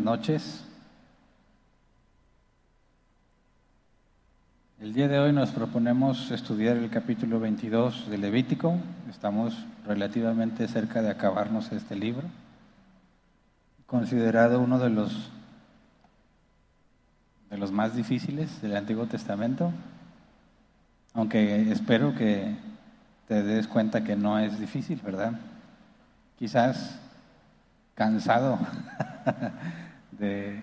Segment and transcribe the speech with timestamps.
[0.00, 0.64] Noches.
[4.80, 8.78] El día de hoy nos proponemos estudiar el capítulo 22 de Levítico.
[9.10, 12.22] Estamos relativamente cerca de acabarnos este libro,
[13.86, 15.30] considerado uno de los
[17.50, 19.70] de los más difíciles del Antiguo Testamento,
[21.12, 22.56] aunque espero que
[23.28, 25.34] te des cuenta que no es difícil, ¿verdad?
[26.38, 26.98] Quizás
[27.94, 28.58] cansado
[30.20, 30.60] de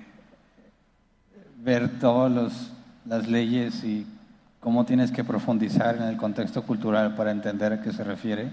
[1.57, 2.71] ver todas
[3.05, 4.05] las leyes y
[4.59, 8.49] cómo tienes que profundizar en el contexto cultural para entender a qué se refiere,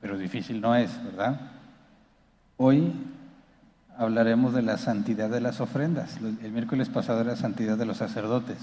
[0.00, 1.40] pero difícil no es, ¿verdad?
[2.56, 2.92] Hoy
[3.98, 6.18] hablaremos de la santidad de las ofrendas.
[6.42, 8.58] El miércoles pasado era la santidad de los sacerdotes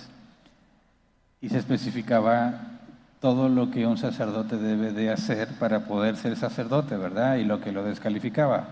[1.42, 2.54] y se especificaba
[3.20, 7.36] todo lo que un sacerdote debe de hacer para poder ser sacerdote, ¿verdad?
[7.36, 8.68] Y lo que lo descalificaba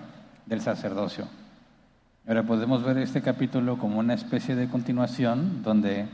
[0.46, 1.28] del sacerdocio.
[2.28, 6.08] Ahora podemos ver este capítulo como una especie de continuación donde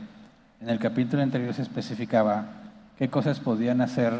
[0.60, 2.46] en el capítulo anterior se especificaba
[2.96, 4.12] qué cosas podían hacer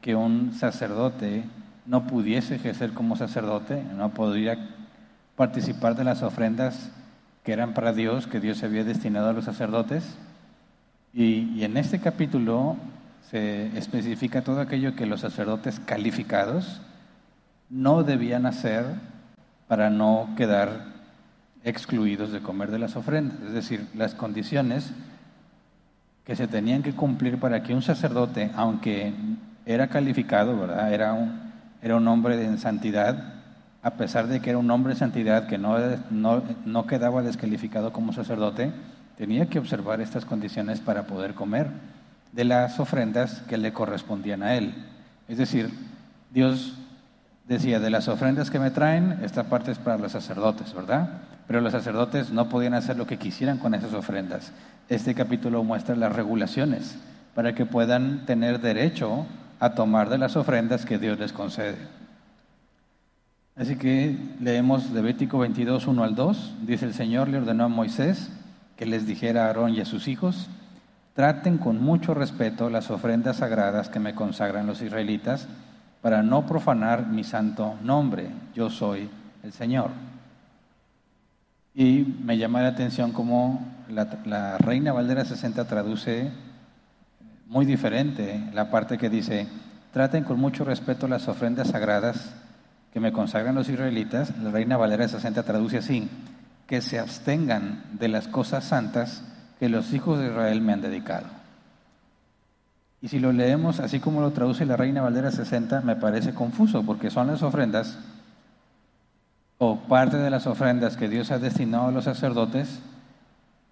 [0.00, 1.44] que un sacerdote
[1.86, 4.58] no pudiese ejercer como sacerdote, no podría
[5.36, 6.90] participar de las ofrendas
[7.44, 10.18] que eran para Dios, que Dios había destinado a los sacerdotes.
[11.14, 12.76] Y, y en este capítulo
[13.30, 16.80] se especifica todo aquello que los sacerdotes calificados
[17.70, 18.84] no debían hacer
[19.68, 20.95] para no quedar
[21.66, 23.36] excluidos de comer de las ofrendas.
[23.44, 24.92] Es decir, las condiciones
[26.24, 29.12] que se tenían que cumplir para que un sacerdote, aunque
[29.66, 30.92] era calificado, ¿verdad?
[30.92, 31.40] Era un,
[31.82, 33.34] era un hombre de santidad,
[33.82, 35.76] a pesar de que era un hombre de santidad que no,
[36.10, 38.72] no, no quedaba descalificado como sacerdote,
[39.18, 41.68] tenía que observar estas condiciones para poder comer
[42.32, 44.72] de las ofrendas que le correspondían a él.
[45.26, 45.70] Es decir,
[46.32, 46.74] Dios
[47.46, 51.22] decía, de las ofrendas que me traen, esta parte es para los sacerdotes, ¿verdad?
[51.46, 54.52] Pero los sacerdotes no podían hacer lo que quisieran con esas ofrendas.
[54.88, 56.96] Este capítulo muestra las regulaciones
[57.34, 59.26] para que puedan tener derecho
[59.60, 61.76] a tomar de las ofrendas que Dios les concede.
[63.54, 66.54] Así que leemos Levítico 22, 1 al 2.
[66.66, 68.30] Dice el Señor le ordenó a Moisés
[68.76, 70.48] que les dijera a Aarón y a sus hijos,
[71.14, 75.48] traten con mucho respeto las ofrendas sagradas que me consagran los israelitas
[76.06, 78.30] para no profanar mi santo nombre.
[78.54, 79.10] Yo soy
[79.42, 79.90] el Señor.
[81.74, 86.30] Y me llama la atención cómo la, Reina Valdera 60 traduce
[87.48, 89.48] muy diferente la parte que dice,
[89.92, 92.36] traten con mucho respeto las ofrendas sagradas
[92.92, 94.32] que me consagran los israelitas.
[94.38, 96.08] La Reina Valera 60 traduce así,
[96.68, 99.24] que se abstengan de las cosas santas
[99.58, 101.35] que los hijos de Israel me han dedicado.
[103.00, 106.82] Y si lo leemos así como lo traduce la Reina Valera 60, me parece confuso,
[106.82, 107.98] porque son las ofrendas
[109.58, 112.80] o parte de las ofrendas que Dios ha destinado a los sacerdotes.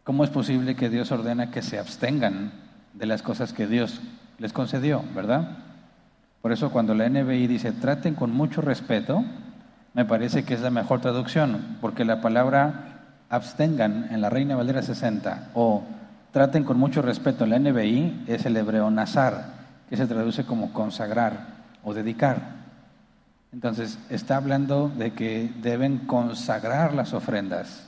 [0.03, 2.53] ¿Cómo es posible que Dios ordena que se abstengan
[2.93, 4.01] de las cosas que Dios
[4.39, 5.59] les concedió, verdad?
[6.43, 9.25] Por eso cuando la NBI dice traten con mucho respeto,
[9.95, 12.95] me parece que es la mejor traducción, porque la palabra
[13.31, 15.85] abstengan en la Reina Valera 60 o
[16.34, 17.47] traten con mucho respeto.
[17.47, 19.55] La NBI es el hebreo nazar,
[19.89, 21.47] que se traduce como consagrar
[21.84, 22.56] o dedicar.
[23.53, 27.87] Entonces, está hablando de que deben consagrar las ofrendas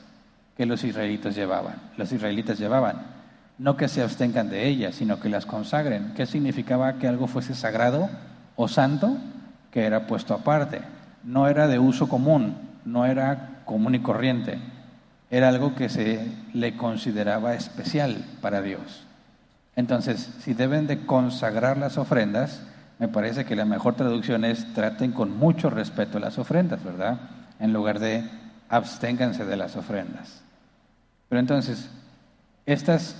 [0.56, 1.75] que los israelitas llevaban.
[1.97, 2.99] Los israelitas llevaban.
[3.59, 6.12] No que se abstengan de ellas, sino que las consagren.
[6.15, 8.09] ¿Qué significaba que algo fuese sagrado
[8.55, 9.17] o santo?
[9.73, 10.83] Que era puesto aparte.
[11.25, 12.55] No era de uso común,
[12.85, 14.61] no era común y corriente
[15.31, 19.04] era algo que se le consideraba especial para Dios.
[19.75, 22.62] Entonces, si deben de consagrar las ofrendas,
[22.98, 27.19] me parece que la mejor traducción es traten con mucho respeto las ofrendas, ¿verdad?
[27.60, 28.25] En lugar de
[28.69, 30.40] absténganse de las ofrendas.
[31.29, 31.90] Pero entonces,
[32.64, 33.17] estas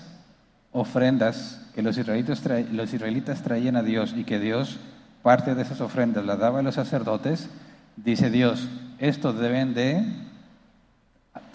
[0.73, 2.43] ofrendas que los israelitas,
[2.73, 4.79] los traían a Dios y que Dios
[5.23, 7.51] parte de esas ofrendas la daba a los sacerdotes,
[7.97, 8.69] dice Dios,
[8.99, 10.05] esto deben de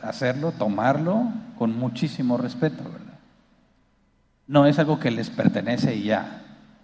[0.03, 1.25] hacerlo, tomarlo
[1.57, 3.19] con muchísimo respeto, ¿verdad?
[4.48, 6.42] No es algo que les pertenece y ya,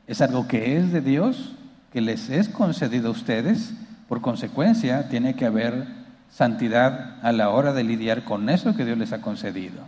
[0.07, 1.53] es algo que es de Dios,
[1.91, 3.73] que les es concedido a ustedes,
[4.07, 5.85] por consecuencia tiene que haber
[6.29, 9.81] santidad a la hora de lidiar con eso que Dios les ha concedido.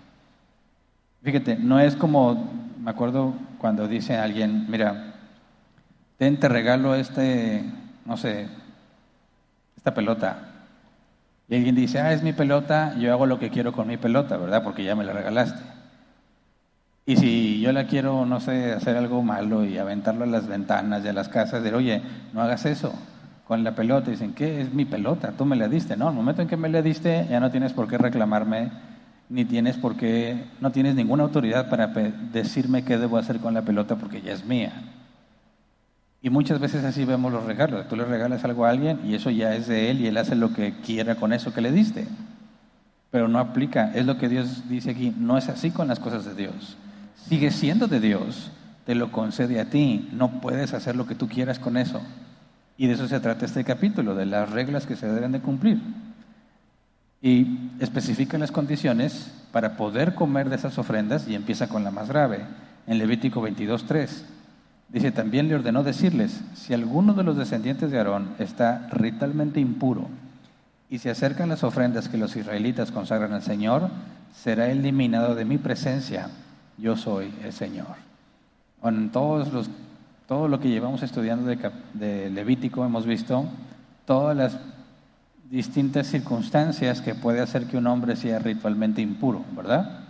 [1.23, 2.49] Fíjate, no es como,
[2.81, 5.15] me acuerdo cuando dice alguien, mira,
[6.17, 7.63] ten, te regalo este,
[8.05, 8.47] no sé,
[9.77, 10.48] esta pelota,
[11.49, 14.37] y alguien dice, ah, es mi pelota, yo hago lo que quiero con mi pelota,
[14.37, 14.63] ¿verdad?
[14.63, 15.61] Porque ya me la regalaste.
[17.05, 21.03] Y si yo la quiero, no sé, hacer algo malo y aventarlo a las ventanas
[21.03, 22.01] de las casas, de, oye,
[22.33, 22.93] no hagas eso.
[23.47, 24.11] con la pelota.
[24.11, 25.33] Dicen, ¿qué es mi pelota?
[25.35, 25.97] Tú me la diste.
[25.97, 28.71] No, el momento en que me la diste ya no tienes por qué reclamarme,
[29.27, 33.63] ni tienes por qué, no tienes ninguna autoridad para decirme qué debo hacer con la
[33.63, 34.71] pelota porque ya es mía.
[36.21, 37.87] Y muchas veces así vemos los regalos.
[37.87, 40.35] Tú le regalas algo a alguien y eso ya es de él y él hace
[40.35, 42.07] lo que quiera con eso que le diste.
[43.09, 46.25] Pero no aplica, es lo que Dios dice aquí, no es así con las cosas
[46.25, 46.77] de Dios.
[47.15, 48.51] Sigue siendo de Dios,
[48.85, 52.01] te lo concede a ti, no puedes hacer lo que tú quieras con eso.
[52.77, 55.81] Y de eso se trata este capítulo, de las reglas que se deben de cumplir.
[57.21, 62.09] Y especifica las condiciones para poder comer de esas ofrendas y empieza con la más
[62.09, 62.45] grave,
[62.87, 64.23] en Levítico 22.3.
[64.91, 70.07] Dice, también le ordenó decirles, si alguno de los descendientes de Aarón está ritualmente impuro
[70.89, 73.89] y se acercan las ofrendas que los israelitas consagran al Señor,
[74.33, 76.29] será eliminado de mi presencia,
[76.77, 77.97] yo soy el Señor.
[78.83, 79.69] En todos los
[80.29, 81.49] todo lo que llevamos estudiando
[81.95, 83.45] de, Levítico hemos visto
[84.05, 84.59] todas las
[85.49, 90.01] distintas circunstancias que puede hacer que un hombre sea ritualmente impuro, ¿verdad?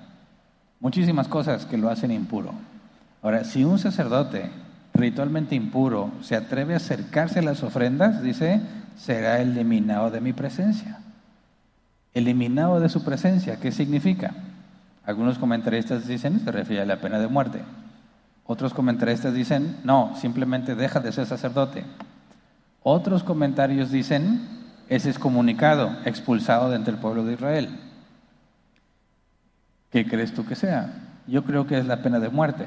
[0.82, 2.52] Muchísimas cosas que lo hacen impuro.
[3.22, 4.52] Ahora, si un sacerdote
[4.94, 8.62] ritualmente impuro se atreve a acercarse a las ofrendas, dice,
[8.97, 11.00] será eliminado de mi presencia.
[12.13, 14.33] Eliminado de su presencia, ¿qué significa?
[15.06, 17.62] Algunos comentaristas dicen, se refiere a la pena de muerte.
[18.45, 21.83] Otros comentaristas dicen, no, simplemente deja de ser sacerdote.
[22.81, 24.47] Otros comentarios dicen,
[24.88, 27.69] es excomunicado, expulsado de entre el pueblo de Israel.
[29.91, 30.94] ¿Qué crees tú que sea?
[31.27, 32.65] Yo creo que es la pena de muerte.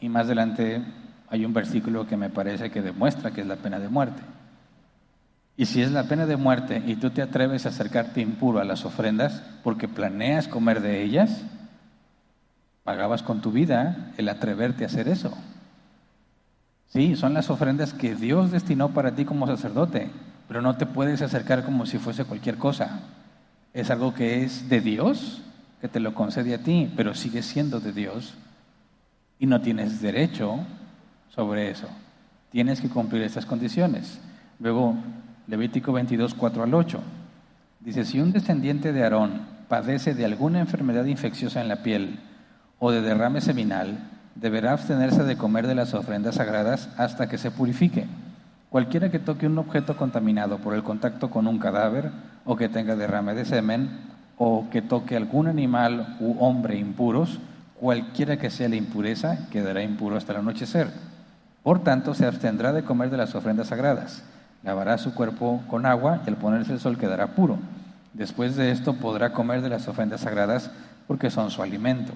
[0.00, 0.82] Y más adelante
[1.28, 4.22] hay un versículo que me parece que demuestra que es la pena de muerte.
[5.56, 8.64] Y si es la pena de muerte y tú te atreves a acercarte impuro a
[8.64, 11.44] las ofrendas porque planeas comer de ellas,
[12.84, 15.34] Pagabas con tu vida el atreverte a hacer eso.
[16.88, 20.10] Sí, son las ofrendas que Dios destinó para ti como sacerdote,
[20.46, 23.00] pero no te puedes acercar como si fuese cualquier cosa.
[23.72, 25.40] Es algo que es de Dios,
[25.80, 28.34] que te lo concede a ti, pero sigue siendo de Dios
[29.38, 30.60] y no tienes derecho
[31.34, 31.88] sobre eso.
[32.50, 34.20] Tienes que cumplir estas condiciones.
[34.60, 34.94] Luego,
[35.46, 37.00] Levítico 22, 4 al 8.
[37.80, 42.20] Dice, si un descendiente de Aarón padece de alguna enfermedad infecciosa en la piel,
[42.78, 43.98] o de derrame seminal,
[44.34, 48.06] deberá abstenerse de comer de las ofrendas sagradas hasta que se purifique.
[48.70, 52.10] Cualquiera que toque un objeto contaminado por el contacto con un cadáver,
[52.44, 53.90] o que tenga derrame de semen,
[54.36, 57.38] o que toque algún animal u hombre impuros,
[57.80, 61.13] cualquiera que sea la impureza, quedará impuro hasta el anochecer.
[61.64, 64.22] Por tanto, se abstendrá de comer de las ofrendas sagradas.
[64.62, 67.58] Lavará su cuerpo con agua y al ponerse el sol quedará puro.
[68.12, 70.70] Después de esto podrá comer de las ofrendas sagradas
[71.06, 72.12] porque son su alimento.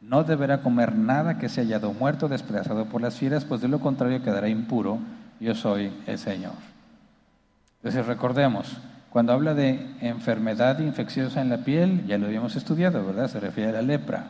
[0.00, 3.68] No deberá comer nada que se haya hallado muerto, despedazado por las fieras, pues de
[3.68, 4.98] lo contrario quedará impuro.
[5.38, 6.54] Yo soy el Señor.
[7.82, 8.78] Entonces recordemos,
[9.10, 13.28] cuando habla de enfermedad infecciosa en la piel, ya lo habíamos estudiado, ¿verdad?
[13.28, 14.28] Se refiere a la lepra.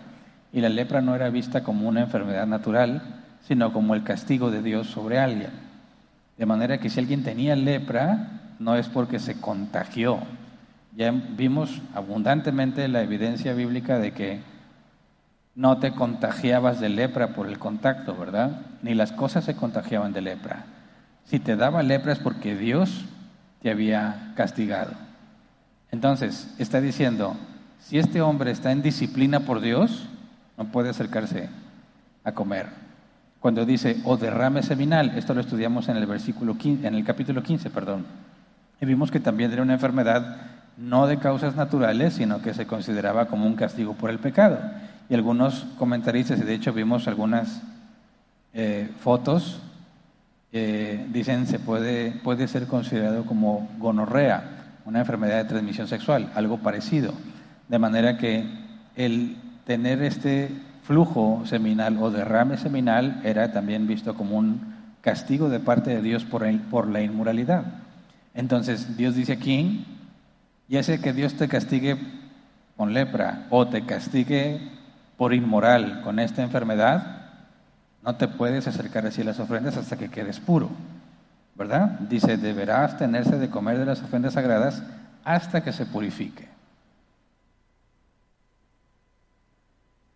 [0.53, 3.03] Y la lepra no era vista como una enfermedad natural,
[3.49, 5.51] sino como el castigo de Dios sobre alguien.
[6.37, 8.29] De manera que si alguien tenía lepra,
[8.59, 10.19] no es porque se contagió.
[10.95, 14.41] Ya vimos abundantemente la evidencia bíblica de que
[15.55, 18.61] no te contagiabas de lepra por el contacto, ¿verdad?
[18.83, 20.67] Ni las cosas se contagiaban de lepra.
[21.25, 23.07] Si te daba lepra es porque Dios
[23.63, 24.93] te había castigado.
[25.91, 27.35] Entonces, está diciendo,
[27.81, 30.07] si este hombre está en disciplina por Dios,
[30.59, 31.49] no puede acercarse
[32.25, 32.88] a comer.
[33.41, 37.71] Cuando dice, o derrame seminal, esto lo estudiamos en el, versículo en el capítulo 15,
[37.71, 38.05] perdón.
[38.81, 40.37] Y vimos que también era una enfermedad
[40.77, 44.59] no de causas naturales, sino que se consideraba como un castigo por el pecado.
[45.09, 47.63] Y algunos comentaristas, y de hecho vimos algunas
[48.55, 49.61] eh, fotos,
[50.53, 56.59] eh, dicen se puede, puede ser considerado como gonorrea, una enfermedad de transmisión sexual, algo
[56.59, 57.13] parecido.
[57.69, 58.47] De manera que
[58.97, 60.51] el tener este
[60.89, 66.25] flujo seminal o derrame seminal era también visto como un castigo de parte de Dios
[66.25, 67.65] por, el, por la inmoralidad.
[68.33, 69.85] Entonces Dios dice aquí,
[70.67, 71.99] ya sé que Dios te castigue
[72.75, 74.63] con lepra o te castigue
[75.19, 77.27] por inmoral con esta enfermedad,
[78.03, 80.71] no te puedes acercar así a las ofrendas hasta que quedes puro.
[81.55, 81.99] ¿Verdad?
[82.09, 84.83] Dice, deberás tenerse de comer de las ofrendas sagradas
[85.23, 86.58] hasta que se purifique.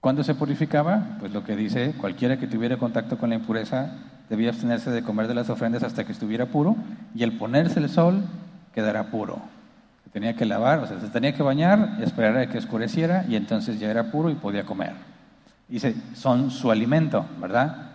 [0.03, 1.17] ¿Cuándo se purificaba?
[1.19, 3.95] Pues lo que dice, cualquiera que tuviera contacto con la impureza
[4.29, 6.77] debía abstenerse de comer de las ofrendas hasta que estuviera puro
[7.15, 8.23] y al ponerse el sol
[8.75, 9.41] quedará puro
[10.13, 13.81] tenía que lavar, o sea, se tenía que bañar, esperar a que oscureciera y entonces
[13.81, 14.93] ya era puro y podía comer.
[15.69, 17.91] Dice, son su alimento, ¿verdad?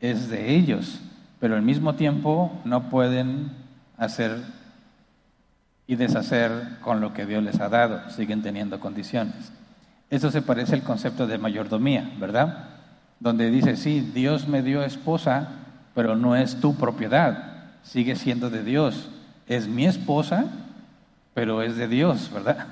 [0.00, 1.00] Es de ellos,
[1.38, 3.52] pero al mismo tiempo no pueden
[3.98, 4.38] hacer
[5.86, 9.52] y deshacer con lo que Dios les ha dado, siguen teniendo condiciones.
[10.10, 12.68] Eso se parece al concepto de mayordomía, ¿verdad?
[13.20, 15.48] Donde dice, sí, Dios me dio esposa,
[15.94, 19.08] pero no es tu propiedad, sigue siendo de Dios.
[19.46, 20.46] Es mi esposa,
[21.32, 22.66] pero es de Dios, ¿verdad?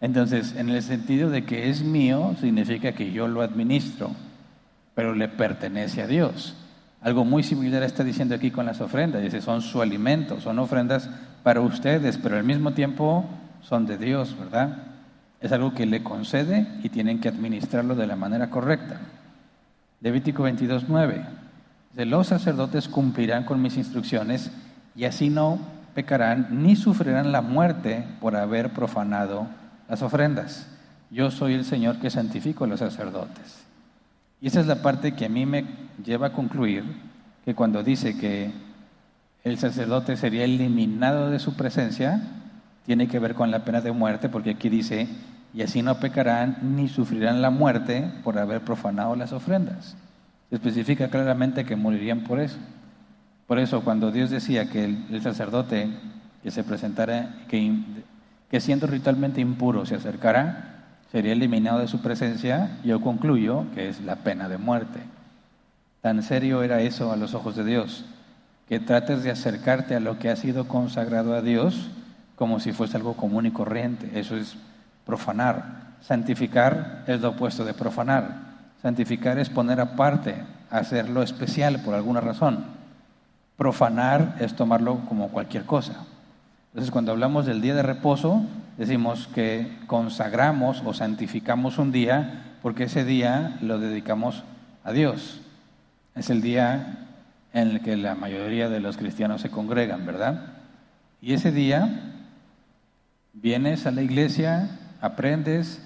[0.00, 4.10] Entonces, en el sentido de que es mío, significa que yo lo administro,
[4.94, 6.56] pero le pertenece a Dios.
[7.00, 9.22] Algo muy similar está diciendo aquí con las ofrendas.
[9.22, 11.08] Dice, son su alimento, son ofrendas
[11.44, 13.24] para ustedes, pero al mismo tiempo
[13.60, 14.91] son de Dios, ¿verdad?
[15.42, 19.00] Es algo que le concede y tienen que administrarlo de la manera correcta.
[20.00, 21.24] Levítico 22, 9.
[21.90, 24.52] Dice, los sacerdotes cumplirán con mis instrucciones
[24.94, 25.58] y así no
[25.94, 29.46] pecarán ni sufrirán la muerte por haber profanado
[29.88, 30.68] las ofrendas.
[31.10, 33.64] Yo soy el Señor que santifico a los sacerdotes.
[34.40, 35.64] Y esa es la parte que a mí me
[36.04, 36.84] lleva a concluir
[37.44, 38.50] que cuando dice que
[39.44, 42.22] el sacerdote sería eliminado de su presencia,
[42.86, 45.08] tiene que ver con la pena de muerte, porque aquí dice,
[45.54, 49.96] y así no pecarán ni sufrirán la muerte por haber profanado las ofrendas.
[50.48, 52.58] Se especifica claramente que morirían por eso.
[53.46, 55.88] Por eso cuando Dios decía que el, sacerdote
[56.42, 57.74] que se presentara, que,
[58.50, 64.00] que siendo ritualmente impuro se acercara, sería eliminado de su presencia, yo concluyo que es
[64.00, 65.00] la pena de muerte.
[66.00, 68.04] Tan serio era eso a los ojos de Dios,
[68.68, 71.90] que trates de acercarte a lo que ha sido consagrado a Dios
[72.36, 74.18] como si fuese algo común y corriente.
[74.18, 74.56] Eso es
[75.04, 75.94] profanar.
[76.00, 78.52] Santificar es lo opuesto de profanar.
[78.82, 80.34] Santificar es poner aparte,
[80.70, 82.64] hacerlo especial por alguna razón.
[83.56, 86.04] Profanar es tomarlo como cualquier cosa.
[86.72, 88.42] Entonces, cuando hablamos del día de reposo,
[88.78, 94.42] decimos que consagramos o santificamos un día porque ese día lo dedicamos
[94.84, 95.40] a Dios.
[96.14, 97.08] Es el día
[97.52, 100.46] en el que la mayoría de los cristianos se congregan, ¿verdad?
[101.20, 102.14] Y ese día
[103.32, 105.82] vienes a la iglesia, aprendes,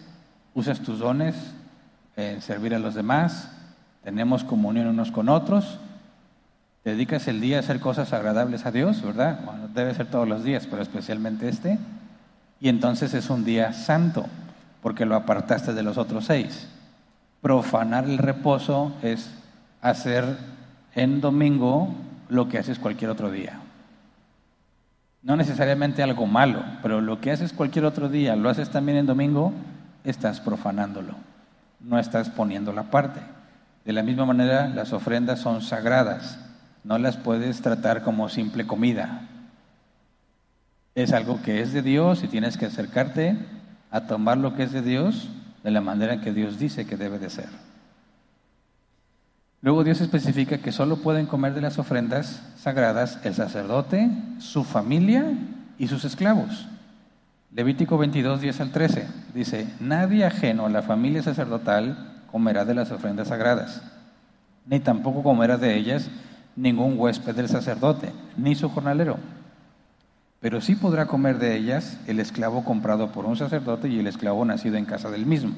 [0.55, 1.35] usas tus dones
[2.15, 3.51] en servir a los demás,
[4.05, 5.81] tenemos comunión unos con otros,
[6.85, 9.41] dedicas el día a hacer cosas agradables a Dios, ¿verdad?
[9.45, 11.79] Bueno, debe ser todos los días, pero especialmente este
[12.61, 14.27] y entonces es un día santo,
[14.83, 16.69] porque lo apartaste de los otros seis.
[17.43, 19.31] Profanar el reposo es
[19.83, 20.25] hacer
[20.95, 21.95] en domingo
[22.29, 23.61] lo que haces cualquier otro día.
[25.23, 29.07] No necesariamente algo malo, pero lo que haces cualquier otro día, lo haces también en
[29.07, 29.53] domingo,
[30.05, 31.15] estás profanándolo,
[31.81, 33.21] no estás poniendo la parte.
[33.85, 36.39] De la misma manera, las ofrendas son sagradas,
[36.85, 39.23] no las puedes tratar como simple comida
[40.97, 43.37] es algo que es de Dios y tienes que acercarte
[43.91, 45.29] a tomar lo que es de Dios
[45.63, 47.51] de la manera que Dios dice que debe de ser.
[49.67, 54.09] Luego Dios especifica que solo pueden comer de las ofrendas sagradas el sacerdote,
[54.39, 55.33] su familia
[55.77, 56.69] y sus esclavos.
[57.53, 62.93] Levítico 22, 10 al 13 dice, nadie ajeno a la familia sacerdotal comerá de las
[62.93, 63.83] ofrendas sagradas,
[64.67, 66.11] ni tampoco comerá de ellas
[66.55, 69.19] ningún huésped del sacerdote, ni su jornalero
[70.47, 74.45] pero sí podrá comer de ellas el esclavo comprado por un sacerdote y el esclavo
[74.45, 75.55] nacido en casa del mismo.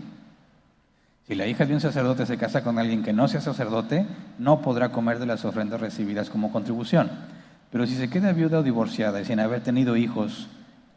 [1.29, 4.07] Si la hija de un sacerdote se casa con alguien que no sea sacerdote,
[4.39, 7.11] no podrá comer de las ofrendas recibidas como contribución.
[7.71, 10.49] Pero si se queda viuda o divorciada y sin haber tenido hijos,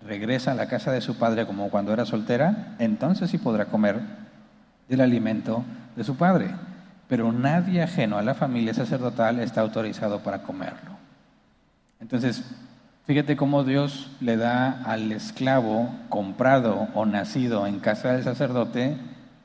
[0.08, 4.00] regresa a la casa de su padre como cuando era soltera, entonces sí podrá comer
[4.88, 5.66] del alimento
[5.98, 6.48] de su padre.
[7.10, 10.92] Pero nadie ajeno a la familia sacerdotal está autorizado para comerlo.
[12.00, 12.46] Entonces,
[13.08, 18.96] Fíjate cómo Dios le da al esclavo comprado o nacido en casa del sacerdote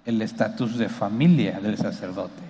[0.07, 2.43] el estatus de familia del sacerdote.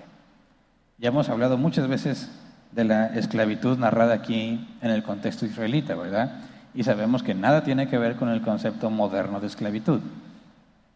[0.97, 2.29] Ya hemos hablado muchas veces
[2.71, 6.39] de la esclavitud narrada aquí en el contexto israelita, ¿verdad?
[6.73, 9.99] Y sabemos que nada tiene que ver con el concepto moderno de esclavitud.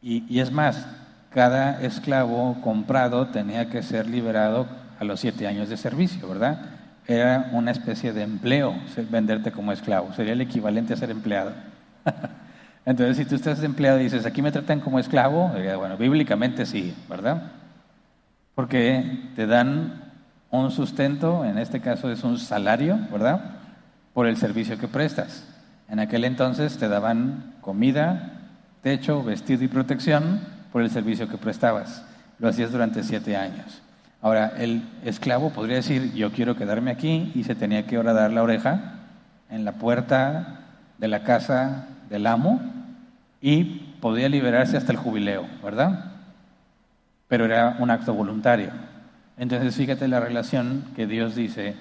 [0.01, 0.87] Y, y es más,
[1.31, 4.67] cada esclavo comprado tenía que ser liberado
[4.99, 6.79] a los siete años de servicio, ¿verdad?
[7.07, 8.75] era una especie de empleo,
[9.09, 11.51] venderte como esclavo, sería el equivalente a ser empleado.
[12.85, 16.65] Entonces, si tú estás empleado y dices, aquí me tratan como esclavo, eh, bueno, bíblicamente
[16.65, 17.51] sí, ¿verdad?
[18.55, 20.11] Porque te dan
[20.49, 23.57] un sustento, en este caso es un salario, ¿verdad?
[24.13, 25.47] Por el servicio que prestas.
[25.89, 28.39] En aquel entonces te daban comida,
[28.81, 32.03] techo, vestido y protección por el servicio que prestabas.
[32.39, 33.81] Lo hacías durante siete años.
[34.21, 38.31] Ahora, el esclavo podría decir, yo quiero quedarme aquí y se tenía que ahora dar
[38.31, 38.95] la oreja
[39.49, 40.59] en la puerta
[40.97, 42.61] de la casa del amo
[43.41, 43.63] y
[44.01, 46.11] podía liberarse hasta el jubileo, ¿verdad?
[47.27, 48.69] Pero era un acto voluntario.
[49.37, 51.75] Entonces, fíjate la relación que Dios dice,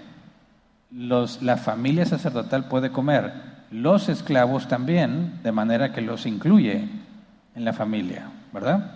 [0.92, 3.32] los, la familia sacerdotal puede comer,
[3.70, 6.88] los esclavos también, de manera que los incluye
[7.56, 8.92] en la familia, ¿verdad?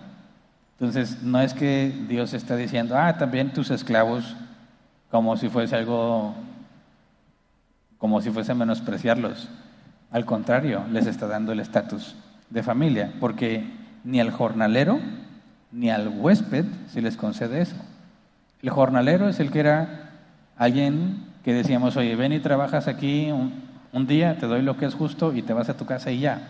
[0.78, 4.36] Entonces, no es que Dios está diciendo, ah, también tus esclavos,
[5.10, 6.34] como si fuese algo,
[7.98, 9.48] como si fuese menospreciarlos.
[10.14, 12.14] Al contrario, les está dando el estatus
[12.48, 13.64] de familia, porque
[14.04, 15.00] ni al jornalero
[15.72, 17.74] ni al huésped se les concede eso.
[18.62, 20.12] El jornalero es el que era
[20.56, 24.94] alguien que decíamos, oye, ven y trabajas aquí un, día, te doy lo que es
[24.94, 26.46] justo y te vas a tu casa y ya.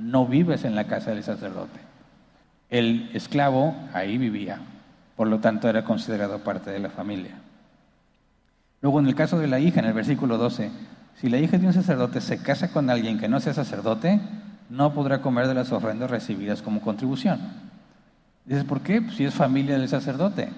[0.00, 1.80] No vives en la casa del sacerdote.
[2.70, 4.60] El esclavo ahí vivía,
[5.16, 7.32] por lo tanto era considerado parte de la familia.
[8.80, 10.70] Luego, en el caso de la hija, en el versículo 12,
[11.20, 14.20] si la hija de un sacerdote se casa con alguien que no sea sacerdote,
[14.70, 17.40] no podrá comer de las ofrendas recibidas como contribución.
[18.44, 19.00] Dices, ¿por qué?
[19.00, 20.48] Pues si es familia del sacerdote.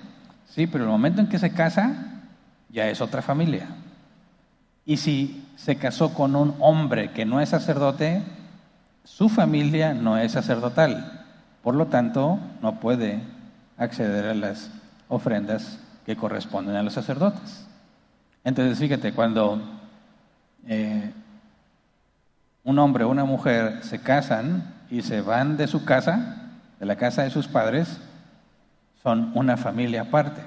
[0.48, 2.22] Sí, pero el momento en que se casa,
[2.70, 3.66] ya es otra familia.
[4.86, 8.22] Y si se casó con un hombre que no es sacerdote,
[9.04, 11.24] su familia no es sacerdotal.
[11.62, 13.20] Por lo tanto, no puede
[13.76, 14.70] acceder a las
[15.08, 17.66] ofrendas que corresponden a los sacerdotes.
[18.44, 19.60] Entonces, fíjate, cuando
[20.66, 21.12] eh,
[22.64, 26.96] un hombre o una mujer se casan y se van de su casa, de la
[26.96, 28.00] casa de sus padres,
[29.02, 30.40] son una familia aparte.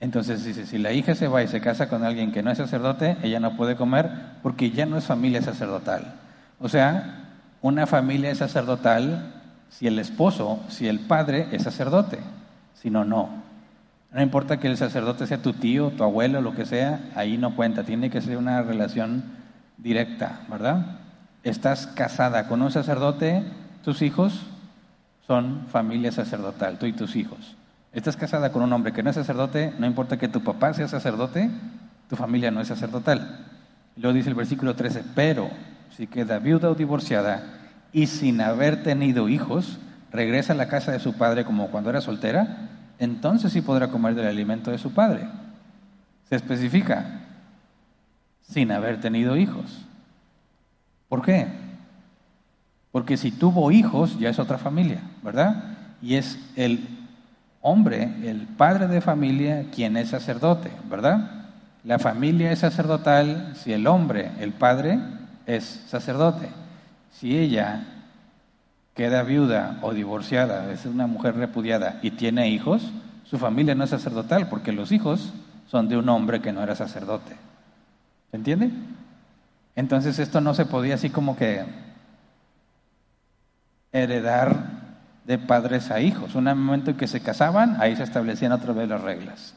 [0.00, 2.58] Entonces dice, si la hija se va y se casa con alguien que no es
[2.58, 4.10] sacerdote, ella no puede comer
[4.42, 6.14] porque ya no es familia sacerdotal.
[6.60, 7.24] O sea,
[7.60, 9.34] una familia es sacerdotal
[9.70, 12.18] si el esposo, si el padre es sacerdote,
[12.74, 13.47] si no, no.
[14.10, 17.54] No importa que el sacerdote sea tu tío, tu abuelo, lo que sea, ahí no
[17.54, 19.24] cuenta, tiene que ser una relación
[19.76, 20.98] directa, ¿verdad?
[21.42, 23.44] Estás casada con un sacerdote,
[23.84, 24.46] tus hijos
[25.26, 27.56] son familia sacerdotal, tú y tus hijos.
[27.92, 30.88] Estás casada con un hombre que no es sacerdote, no importa que tu papá sea
[30.88, 31.50] sacerdote,
[32.08, 33.44] tu familia no es sacerdotal.
[33.96, 35.50] Luego dice el versículo 13, pero
[35.96, 37.42] si queda viuda o divorciada
[37.92, 39.78] y sin haber tenido hijos,
[40.12, 44.14] regresa a la casa de su padre como cuando era soltera, entonces sí podrá comer
[44.14, 45.28] del alimento de su padre.
[46.28, 47.20] Se especifica,
[48.42, 49.84] sin haber tenido hijos.
[51.08, 51.46] ¿Por qué?
[52.92, 55.76] Porque si tuvo hijos ya es otra familia, ¿verdad?
[56.02, 56.86] Y es el
[57.60, 61.46] hombre, el padre de familia, quien es sacerdote, ¿verdad?
[61.84, 64.98] La familia es sacerdotal si el hombre, el padre,
[65.46, 66.48] es sacerdote.
[67.12, 67.97] Si ella
[68.98, 72.90] queda viuda o divorciada, es una mujer repudiada y tiene hijos,
[73.22, 75.32] su familia no es sacerdotal porque los hijos
[75.68, 77.36] son de un hombre que no era sacerdote.
[78.32, 78.72] ¿Se entiende?
[79.76, 81.64] Entonces esto no se podía así como que
[83.92, 84.66] heredar
[85.24, 86.34] de padres a hijos.
[86.34, 89.54] Un momento en que se casaban, ahí se establecían otra vez las reglas.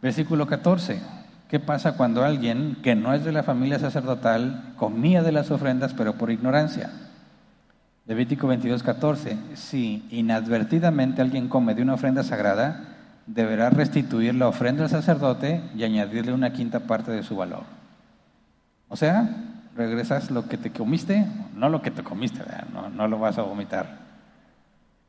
[0.00, 1.17] Versículo 14.
[1.48, 5.94] ¿Qué pasa cuando alguien que no es de la familia sacerdotal comía de las ofrendas
[5.94, 6.90] pero por ignorancia?
[8.06, 9.38] Levítico 22, 14.
[9.54, 15.84] Si inadvertidamente alguien come de una ofrenda sagrada, deberá restituir la ofrenda al sacerdote y
[15.84, 17.64] añadirle una quinta parte de su valor.
[18.88, 19.28] O sea,
[19.74, 22.40] regresas lo que te comiste, no lo que te comiste,
[22.74, 23.98] no, no lo vas a vomitar.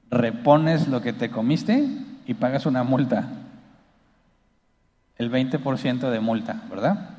[0.09, 1.85] Repones lo que te comiste
[2.25, 3.27] y pagas una multa.
[5.19, 7.09] El 20% de multa, ¿verdad?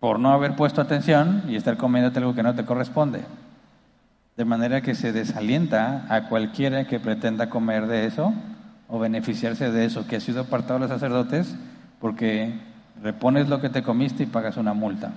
[0.00, 3.20] Por no haber puesto atención y estar comiéndote algo que no te corresponde.
[4.36, 8.34] De manera que se desalienta a cualquiera que pretenda comer de eso
[8.88, 11.54] o beneficiarse de eso que ha sido apartado de los sacerdotes
[12.00, 12.58] porque
[13.00, 15.12] repones lo que te comiste y pagas una multa.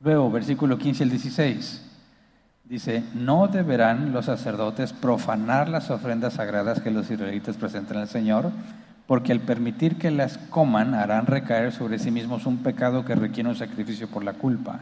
[0.00, 1.90] Luego, versículo 15 al 16,
[2.64, 8.50] dice, no deberán los sacerdotes profanar las ofrendas sagradas que los israelitas presentan al Señor,
[9.06, 13.48] porque al permitir que las coman harán recaer sobre sí mismos un pecado que requiere
[13.48, 14.80] un sacrificio por la culpa.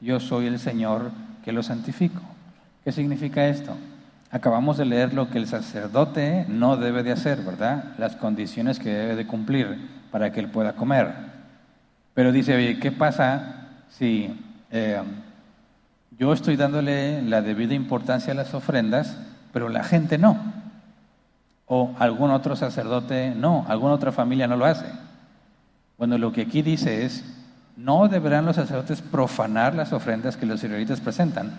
[0.00, 1.10] Yo soy el Señor
[1.44, 2.20] que lo santifico.
[2.84, 3.76] ¿Qué significa esto?
[4.30, 7.94] Acabamos de leer lo que el sacerdote no debe de hacer, ¿verdad?
[7.98, 9.78] Las condiciones que debe de cumplir
[10.10, 11.12] para que él pueda comer.
[12.14, 14.38] Pero dice, oye, ¿qué pasa si
[14.70, 15.00] eh,
[16.18, 19.16] yo estoy dándole la debida importancia a las ofrendas,
[19.52, 20.57] pero la gente no?
[21.68, 24.86] O algún otro sacerdote no, alguna otra familia no lo hace.
[25.98, 27.24] Bueno, lo que aquí dice es,
[27.76, 31.52] no deberán los sacerdotes profanar las ofrendas que los israelitas presentan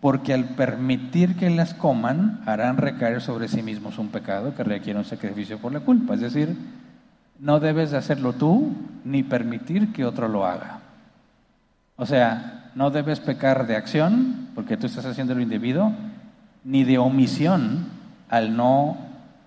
[0.00, 4.98] porque al permitir que las coman harán recaer sobre sí mismos un pecado que requiere
[4.98, 6.14] un sacrificio por la culpa.
[6.14, 6.56] Es decir,
[7.38, 8.72] no debes de hacerlo tú
[9.04, 10.80] ni permitir que otro lo haga.
[11.96, 15.92] O sea, no debes pecar de acción, porque tú estás haciendo lo indebido,
[16.62, 17.86] ni de omisión
[18.28, 18.98] al no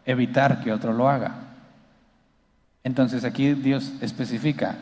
[0.09, 1.35] evitar que otro lo haga.
[2.83, 4.75] Entonces aquí Dios especifica,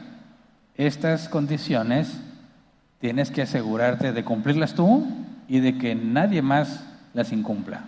[0.76, 2.18] estas condiciones
[3.00, 5.06] tienes que asegurarte de cumplirlas tú
[5.50, 7.82] y de que nadie más las incumpla.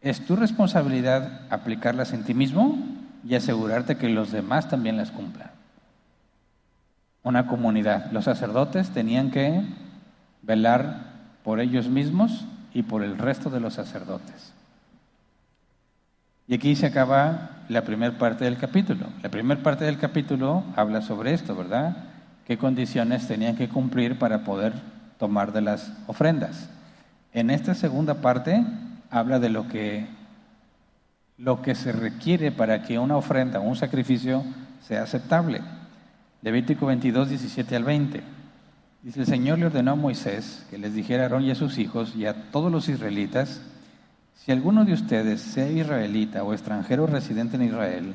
[0.00, 2.78] Es tu responsabilidad aplicarlas en ti mismo
[3.24, 5.50] y asegurarte que los demás también las cumplan.
[7.22, 9.62] Una comunidad, los sacerdotes tenían que
[10.42, 11.12] velar
[11.44, 14.49] por ellos mismos y por el resto de los sacerdotes.
[16.50, 19.06] Y aquí se acaba la primera parte del capítulo.
[19.22, 21.96] La primera parte del capítulo habla sobre esto, ¿verdad?
[22.44, 24.72] ¿Qué condiciones tenían que cumplir para poder
[25.16, 26.68] tomar de las ofrendas?
[27.32, 28.64] En esta segunda parte
[29.10, 30.08] habla de lo que,
[31.38, 34.42] lo que se requiere para que una ofrenda un sacrificio
[34.82, 35.60] sea aceptable.
[36.42, 38.22] Levítico 22, 17 al 20.
[39.04, 41.78] Dice, el Señor le ordenó a Moisés que les dijera a Aarón y a sus
[41.78, 43.62] hijos y a todos los israelitas,
[44.44, 48.14] si alguno de ustedes, sea israelita o extranjero residente en Israel,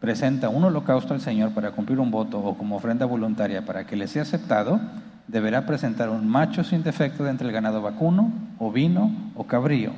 [0.00, 3.96] presenta un holocausto al Señor para cumplir un voto o como ofrenda voluntaria para que
[3.96, 4.80] le sea aceptado,
[5.28, 9.92] deberá presentar un macho sin defecto de entre el ganado vacuno, ovino o cabrío.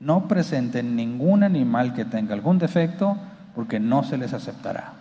[0.00, 3.16] No presenten ningún animal que tenga algún defecto
[3.54, 4.94] porque no se les aceptará.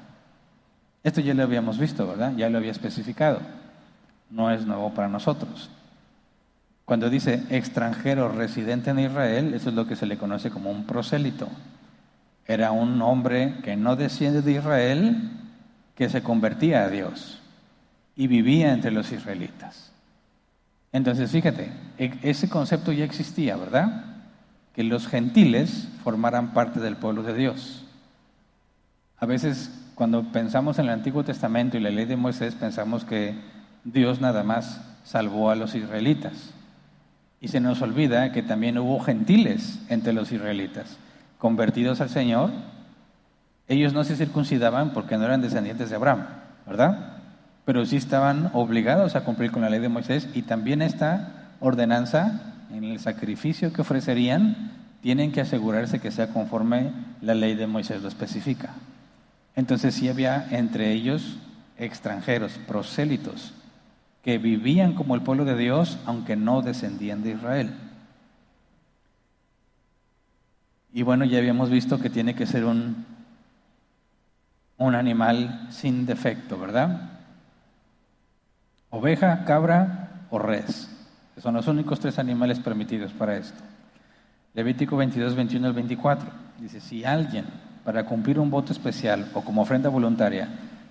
[1.03, 2.33] Esto ya lo habíamos visto, ¿verdad?
[2.35, 3.39] Ya lo había especificado
[4.29, 5.69] no es nuevo para nosotros.
[6.89, 10.88] Cuando dice extranjero residente en Israel, eso es lo que se le conoce como un
[10.88, 11.47] prosélito.
[12.47, 15.30] Era un hombre que no desciende de Israel,
[15.93, 17.43] que se convertía a Dios
[18.15, 19.91] y vivía entre los israelitas.
[20.91, 24.06] Entonces, fíjate, e, ese concepto ya existía, ¿verdad?
[24.73, 27.86] Que los gentiles formaran parte del pueblo de Dios.
[29.19, 33.36] A veces, cuando pensamos en el Antiguo Testamento y la ley de Moisés, pensamos que
[33.84, 36.56] Dios nada más salvó a los israelitas.
[37.41, 40.97] Y se nos olvida que también hubo gentiles entre los israelitas,
[41.38, 42.52] convertidos al Señor.
[43.67, 46.25] Ellos no se circuncidaban porque no eran descendientes de Abraham,
[46.65, 47.17] ¿verdad?
[47.65, 52.41] Pero sí estaban obligados a cumplir con la ley de Moisés y también esta ordenanza
[52.71, 54.71] en el sacrificio que ofrecerían
[55.02, 58.73] tienen que asegurarse que sea conforme la ley de Moisés lo especifica.
[59.56, 61.38] Entonces sí había entre ellos
[61.78, 63.54] extranjeros, prosélitos,
[64.23, 67.73] que vivían como el pueblo de Dios, aunque no descendían de Israel.
[70.91, 73.05] Y bueno, ya habíamos visto que tiene que ser un,
[74.77, 77.12] un animal sin defecto, ¿verdad?
[78.89, 80.89] Oveja, cabra o res.
[81.38, 83.62] Son los únicos tres animales permitidos para esto.
[84.53, 86.29] Levítico 22, 21 al 24.
[86.60, 87.45] Dice, si alguien,
[87.86, 90.49] para cumplir un voto especial o como ofrenda voluntaria,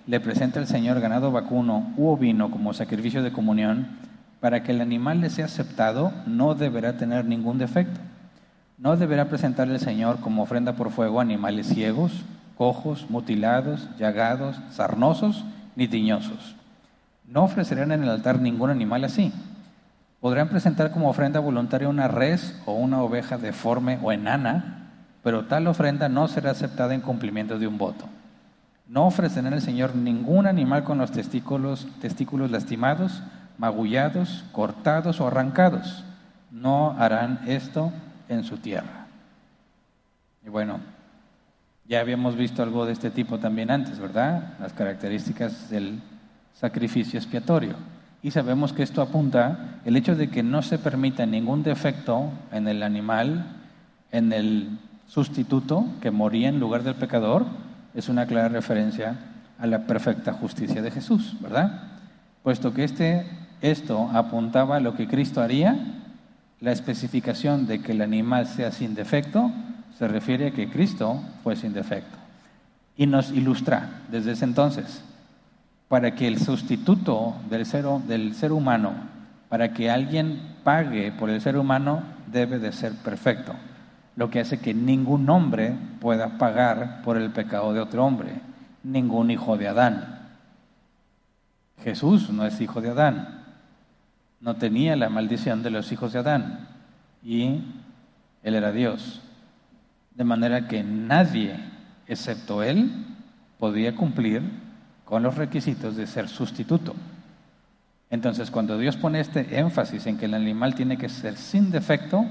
[0.09, 3.89] le presenta al Señor ganado vacuno u ovino como sacrificio de comunión,
[4.39, 7.99] para que el animal le sea aceptado, no deberá tener ningún defecto.
[8.79, 12.23] No deberá presentarle al Señor como ofrenda por fuego animales ciegos,
[12.57, 15.45] cojos, mutilados, llagados, sarnosos
[15.75, 16.55] ni tiñosos.
[17.27, 19.31] No ofrecerán en el altar ningún animal así.
[20.21, 24.89] Podrán presentar como ofrenda voluntaria una res o una oveja deforme o enana,
[25.21, 28.09] pero tal ofrenda no será aceptada en cumplimiento de un voto.
[28.89, 33.21] No ofrecerán al Señor ningún animal con los testículos, testículos lastimados,
[33.59, 36.03] magullados, cortados o arrancados.
[36.49, 37.93] No harán esto
[38.29, 39.05] en su tierra.
[40.43, 40.79] Y bueno,
[41.87, 44.53] ya habíamos visto algo de este tipo también antes, ¿verdad?
[44.59, 46.01] Las características del
[46.55, 47.75] sacrificio expiatorio.
[48.23, 52.67] Y sabemos que esto apunta el hecho de que no se permita ningún defecto en
[52.67, 53.45] el animal,
[54.11, 57.45] en el sustituto que moría en lugar del pecador,
[57.93, 59.15] es una clara referencia
[59.59, 61.83] a la perfecta justicia de Jesús, ¿verdad?
[62.43, 63.25] Puesto que este,
[63.61, 65.77] esto apuntaba a lo que Cristo haría,
[66.61, 69.51] la especificación de que el animal sea sin defecto
[69.97, 72.17] se refiere a que Cristo fue sin defecto.
[72.95, 75.03] Y nos ilustra desde ese entonces,
[75.87, 77.65] para que el sustituto del
[78.07, 78.93] del ser humano,
[79.49, 83.55] para que alguien pague por el ser humano, debe de ser perfecto
[84.15, 88.41] lo que hace que ningún hombre pueda pagar por el pecado de otro hombre,
[88.83, 90.19] ningún hijo de Adán.
[91.83, 93.45] Jesús no es hijo de Adán,
[94.41, 96.67] no tenía la maldición de los hijos de Adán
[97.23, 97.61] y
[98.43, 99.21] él era Dios.
[100.15, 101.57] De manera que nadie,
[102.07, 102.91] excepto él,
[103.57, 104.41] podía cumplir
[105.05, 106.95] con los requisitos de ser sustituto.
[108.09, 112.25] Entonces, cuando Dios pone este énfasis en que el animal tiene que ser sin defecto,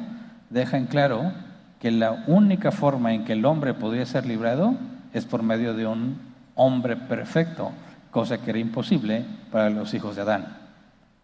[0.50, 1.32] deja en claro
[1.80, 4.74] que la única forma en que el hombre podría ser librado
[5.12, 6.18] es por medio de un
[6.54, 7.72] hombre perfecto,
[8.10, 10.56] cosa que era imposible para los hijos de Adán.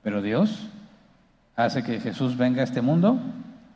[0.02, 0.68] Pero Dios
[1.56, 3.18] hace que Jesús venga a este mundo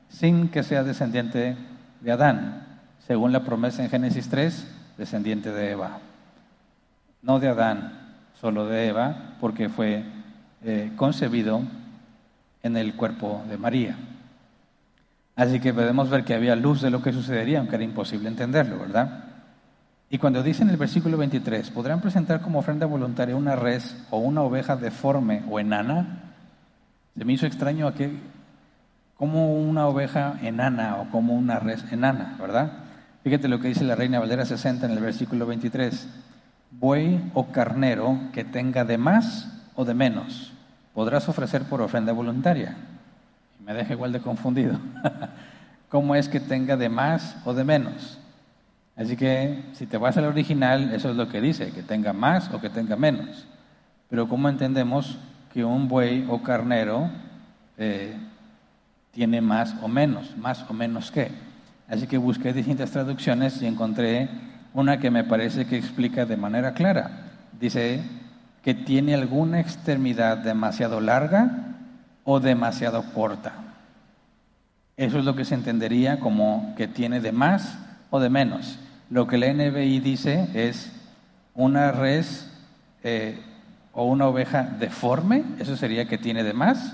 [0.09, 1.57] sin que sea descendiente
[2.01, 2.67] de Adán,
[3.07, 5.99] según la promesa en Génesis 3, descendiente de Eva.
[7.23, 7.93] no de Adán,
[8.41, 10.05] solo de Eva, porque fue
[10.63, 11.63] eh, concebido
[12.63, 13.97] en el cuerpo de María.
[15.39, 18.77] Así que podemos ver que había luz de lo que sucedería, aunque era imposible entenderlo,
[18.77, 19.23] ¿verdad?
[20.11, 24.19] Y cuando dice en el versículo 23, podrán presentar como ofrenda voluntaria una res o
[24.19, 26.33] una oveja deforme o enana,
[27.17, 28.19] se me hizo extraño a que,
[29.17, 32.73] como una oveja enana o como una res enana, ¿verdad?
[33.23, 36.09] Fíjate lo que dice la Reina Valera 60 en el versículo 23.
[36.73, 40.53] Buey o carnero que tenga de más o de menos,
[40.95, 42.77] podrás ofrecer por ofrenda voluntaria
[43.69, 44.79] me deja igual de confundido.
[45.91, 48.19] ¿Cómo es que tenga de más o de menos?
[48.97, 52.51] Así que si te vas al original, eso es lo que dice, que tenga más
[52.53, 53.47] o que tenga menos.
[54.09, 55.19] Pero ¿cómo entendemos
[55.53, 57.11] que un buey o carnero
[57.77, 58.17] eh,
[59.13, 60.35] tiene más o menos?
[60.39, 61.31] ¿Más o menos qué?
[61.89, 64.31] Así que busqué distintas traducciones y encontré
[64.73, 67.11] una que me parece que explica de manera clara.
[67.61, 68.01] Dice
[68.63, 71.68] que tiene alguna extremidad demasiado larga
[72.31, 73.55] o demasiado corta.
[74.99, 77.79] Eso es lo que se entendería como que tiene de más
[78.11, 78.79] o de menos.
[79.09, 80.93] Lo que la NBI dice es
[81.55, 82.53] una res
[83.03, 83.41] eh,
[83.95, 86.93] o una oveja deforme, eso sería que tiene de más,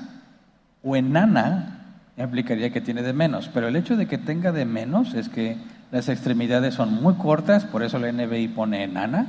[0.84, 3.50] o enana implicaría que tiene de menos.
[3.52, 5.56] Pero el hecho de que tenga de menos es que
[5.90, 9.26] las extremidades son muy cortas, por eso la NBI pone enana,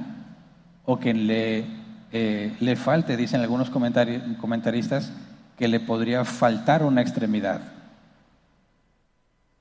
[0.85, 1.65] o que le,
[2.11, 5.11] eh, le falte, dicen algunos comentaristas,
[5.57, 7.61] que le podría faltar una extremidad.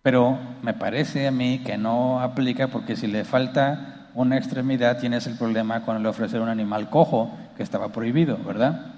[0.03, 5.27] Pero me parece a mí que no aplica porque si le falta una extremidad tienes
[5.27, 8.93] el problema con el ofrecer un animal cojo que estaba prohibido, ¿verdad?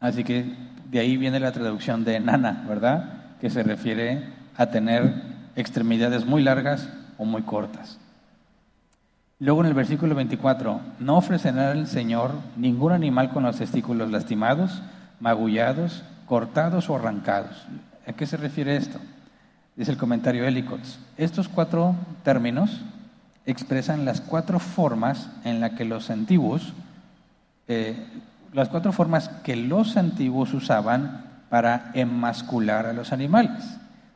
[0.00, 0.54] Así que
[0.90, 3.36] de ahí viene la traducción de enana, ¿verdad?
[3.40, 5.14] Que se refiere a tener
[5.56, 7.98] extremidades muy largas o muy cortas.
[9.38, 14.82] Luego en el versículo 24, no ofrecerá el Señor ningún animal con los testículos lastimados,
[15.22, 17.64] magullados, cortados o arrancados.
[18.06, 18.98] ¿A qué se refiere esto?
[19.76, 20.98] Dice el comentario Helicots.
[21.16, 22.82] Estos cuatro términos
[23.46, 26.74] expresan las cuatro formas en las que los antiguos,
[27.68, 27.96] eh,
[28.52, 33.62] las cuatro formas que los antiguos usaban para emascular a los animales,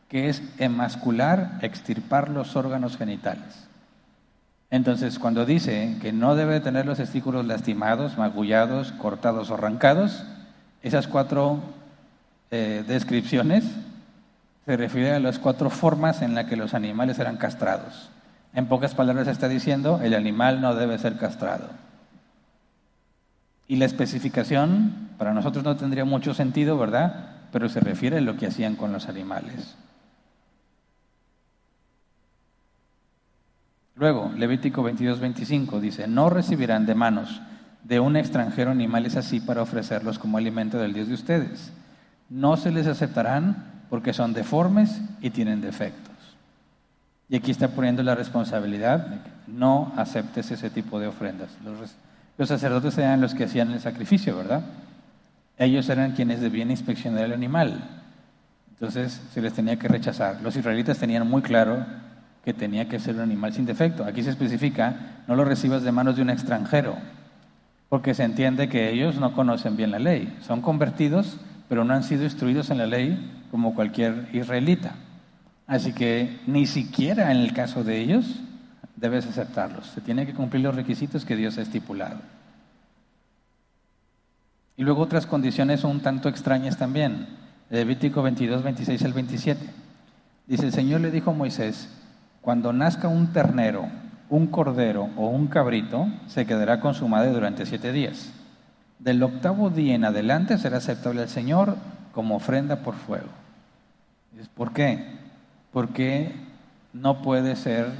[0.08, 3.68] que es emascular, extirpar los órganos genitales.
[4.70, 10.24] Entonces, cuando dice que no debe tener los testículos lastimados, magullados, cortados o arrancados,
[10.86, 11.58] esas cuatro
[12.52, 13.64] eh, descripciones
[14.64, 18.08] se refieren a las cuatro formas en las que los animales eran castrados.
[18.54, 21.70] En pocas palabras está diciendo, el animal no debe ser castrado.
[23.66, 27.30] Y la especificación para nosotros no tendría mucho sentido, ¿verdad?
[27.50, 29.74] Pero se refiere a lo que hacían con los animales.
[33.96, 37.40] Luego, Levítico 22, 25 dice, no recibirán de manos
[37.86, 41.72] de un extranjero animales así para ofrecerlos como alimento del Dios de ustedes.
[42.28, 46.14] No se les aceptarán porque son deformes y tienen defectos.
[47.28, 51.50] Y aquí está poniendo la responsabilidad no aceptes ese tipo de ofrendas.
[52.38, 54.62] Los, sacerdotes eran los que hacían el sacrificio, ¿verdad?
[55.56, 57.84] Ellos eran quienes debían inspeccionar el animal.
[58.70, 60.42] Entonces se les tenía que rechazar.
[60.42, 61.86] Los israelitas tenían muy claro
[62.44, 64.04] que tenía que ser un animal sin defecto.
[64.04, 66.96] Aquí se especifica, no lo recibas de manos de un extranjero,
[67.88, 70.36] porque se entiende que ellos no conocen bien la ley.
[70.42, 74.94] Son convertidos, pero no han sido instruidos en la ley como cualquier israelita.
[75.66, 78.40] Así que ni siquiera en el caso de ellos
[78.96, 79.86] debes aceptarlos.
[79.86, 82.20] Se tienen que cumplir los requisitos que Dios ha estipulado.
[84.76, 87.26] Y luego otras condiciones un tanto extrañas también.
[87.70, 89.66] Levítico 22, 26 al 27.
[90.46, 91.88] Dice, el Señor le dijo a Moisés,
[92.40, 93.88] cuando nazca un ternero
[94.28, 98.32] un cordero o un cabrito se quedará con su madre durante siete días.
[98.98, 101.76] Del octavo día en adelante será aceptable al Señor
[102.12, 103.28] como ofrenda por fuego.
[104.54, 105.04] ¿Por qué?
[105.72, 106.32] Porque
[106.92, 107.90] no puede ser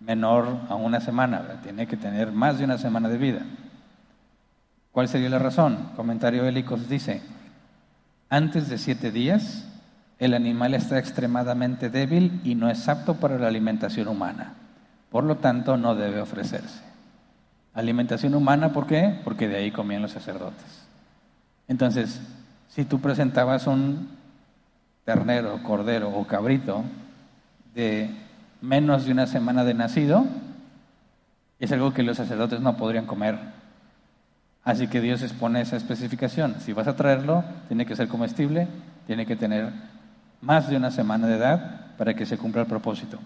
[0.00, 3.40] menor a una semana, tiene que tener más de una semana de vida.
[4.92, 5.90] ¿Cuál sería la razón?
[5.96, 7.22] Comentario Hélicos dice,
[8.28, 9.66] antes de siete días
[10.18, 14.54] el animal está extremadamente débil y no es apto para la alimentación humana.
[15.14, 16.82] Por lo tanto, no debe ofrecerse.
[17.72, 19.20] Alimentación humana, ¿por qué?
[19.22, 20.88] Porque de ahí comían los sacerdotes.
[21.68, 22.20] Entonces,
[22.66, 24.08] si tú presentabas un
[25.04, 26.82] ternero, cordero o cabrito
[27.76, 28.10] de
[28.60, 30.26] menos de una semana de nacido,
[31.60, 33.38] es algo que los sacerdotes no podrían comer.
[34.64, 36.56] Así que Dios expone esa especificación.
[36.58, 38.66] Si vas a traerlo, tiene que ser comestible,
[39.06, 39.70] tiene que tener
[40.40, 43.20] más de una semana de edad para que se cumpla el propósito.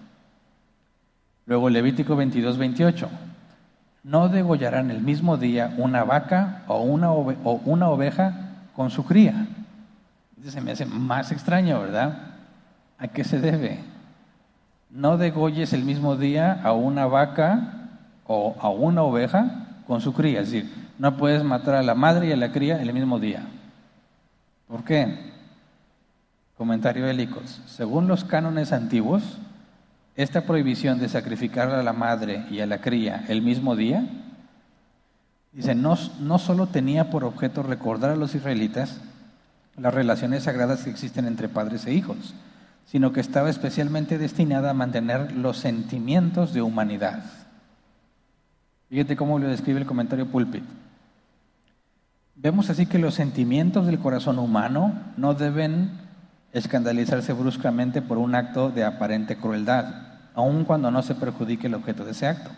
[1.48, 3.08] Luego Levítico 22, 28.
[4.04, 7.10] no degollarán el mismo día una vaca o una,
[7.88, 8.34] oveja
[8.76, 9.46] con su cría.
[10.46, 12.18] Se me hace más extraño, ¿verdad?
[12.98, 13.80] ¿A qué se debe?
[14.90, 17.88] No degolles el mismo día a una vaca
[18.26, 20.42] o a una oveja con su cría.
[20.42, 23.46] Es decir, no puedes matar a la madre y a la cría el mismo día.
[24.66, 25.32] ¿Por qué?
[26.58, 27.62] Comentario de Licos.
[27.64, 29.38] Según los cánones antiguos,
[30.18, 34.04] esta prohibición de sacrificar a la madre y a la cría el mismo día,
[35.52, 39.00] dice, no, no solo tenía por objeto recordar a los israelitas
[39.76, 42.34] las relaciones sagradas que existen entre padres e hijos,
[42.84, 47.22] sino que estaba especialmente destinada a mantener los sentimientos de humanidad.
[48.90, 50.64] Fíjate cómo lo describe el comentario Pulpit.
[52.34, 56.08] Vemos así que los sentimientos del corazón humano no deben
[56.52, 60.07] escandalizarse bruscamente por un acto de aparente crueldad,
[60.38, 62.50] aun cuando no se perjudique el objeto de ese acto.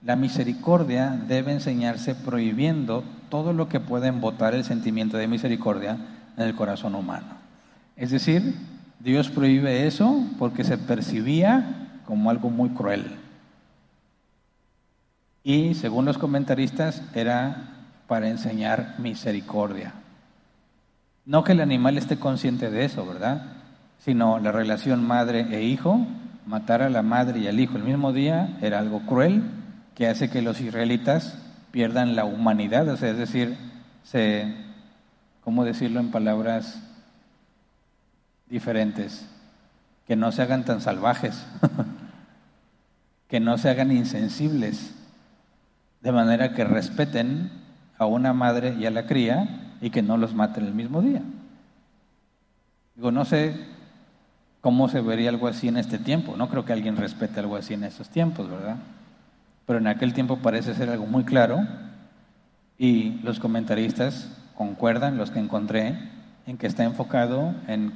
[0.00, 5.98] La misericordia debe enseñarse prohibiendo todo lo que pueda embotar el sentimiento de misericordia
[6.36, 7.26] en el corazón humano.
[7.96, 8.54] Es decir,
[9.00, 13.16] Dios prohíbe eso porque se percibía como algo muy cruel.
[15.42, 19.94] Y según los comentaristas era para enseñar misericordia.
[21.24, 23.46] No que el animal esté consciente de eso, ¿verdad?
[23.98, 26.06] Sino la relación madre e hijo,
[26.46, 29.42] matar a la madre y al hijo el mismo día era algo cruel
[29.94, 31.38] que hace que los israelitas
[31.72, 33.56] pierdan la humanidad, o sea, es decir,
[34.04, 34.54] se,
[35.42, 36.82] ¿cómo decirlo en palabras
[38.48, 39.26] diferentes?
[40.06, 41.44] Que no se hagan tan salvajes,
[43.28, 44.94] que no se hagan insensibles,
[46.00, 47.50] de manera que respeten
[47.98, 51.22] a una madre y a la cría y que no los maten el mismo día.
[52.94, 53.75] Digo, no sé
[54.66, 56.34] cómo se vería algo así en este tiempo.
[56.36, 58.78] No creo que alguien respete algo así en estos tiempos, ¿verdad?
[59.64, 61.64] Pero en aquel tiempo parece ser algo muy claro
[62.76, 65.96] y los comentaristas concuerdan, los que encontré,
[66.48, 67.92] en que está enfocado en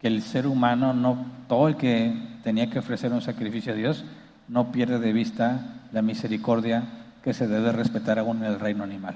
[0.00, 4.04] que el ser humano, no todo el que tenía que ofrecer un sacrificio a Dios,
[4.48, 6.82] no pierde de vista la misericordia
[7.22, 9.14] que se debe respetar aún en el reino animal.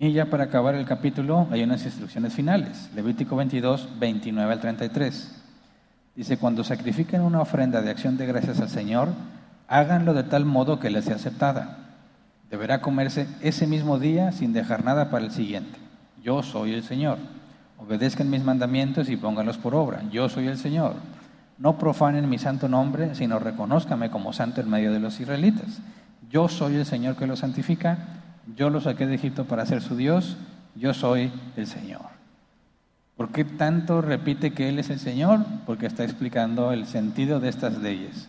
[0.00, 2.88] Y ya para acabar el capítulo hay unas instrucciones finales.
[2.94, 5.42] Levítico 22, 29 al 33.
[6.14, 9.08] Dice, cuando sacrifiquen una ofrenda de acción de gracias al Señor,
[9.66, 11.78] háganlo de tal modo que les sea aceptada.
[12.48, 15.78] Deberá comerse ese mismo día sin dejar nada para el siguiente.
[16.22, 17.18] Yo soy el Señor.
[17.78, 20.02] Obedezcan mis mandamientos y pónganlos por obra.
[20.12, 20.94] Yo soy el Señor.
[21.58, 25.80] No profanen mi santo nombre, sino reconózcame como santo en medio de los israelitas.
[26.30, 27.98] Yo soy el Señor que los santifica
[28.56, 30.36] yo lo saqué de Egipto para ser su Dios,
[30.74, 32.02] yo soy el Señor.
[33.16, 35.40] ¿Por qué tanto repite que Él es el Señor?
[35.66, 38.28] Porque está explicando el sentido de estas leyes.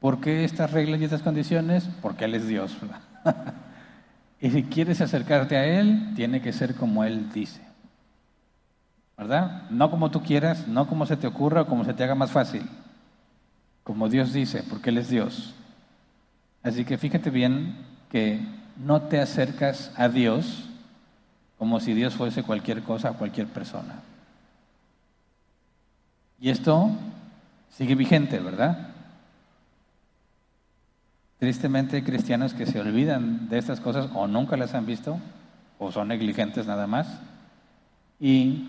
[0.00, 1.88] ¿Por qué estas reglas y estas condiciones?
[2.02, 2.76] Porque Él es Dios.
[4.40, 7.60] y si quieres acercarte a Él, tiene que ser como Él dice.
[9.16, 9.70] ¿Verdad?
[9.70, 12.32] No como tú quieras, no como se te ocurra o como se te haga más
[12.32, 12.62] fácil.
[13.84, 15.54] Como Dios dice, porque Él es Dios.
[16.64, 17.76] Así que fíjate bien
[18.10, 18.40] que
[18.78, 20.64] no te acercas a Dios
[21.58, 23.94] como si Dios fuese cualquier cosa cualquier persona.
[26.38, 26.90] Y esto
[27.70, 28.88] sigue vigente, ¿verdad?
[31.38, 35.18] Tristemente hay cristianos que se olvidan de estas cosas o nunca las han visto
[35.78, 37.06] o son negligentes nada más
[38.18, 38.68] y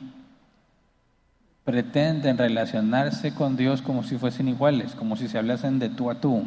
[1.64, 6.16] pretenden relacionarse con Dios como si fuesen iguales, como si se hablasen de tú a
[6.16, 6.46] tú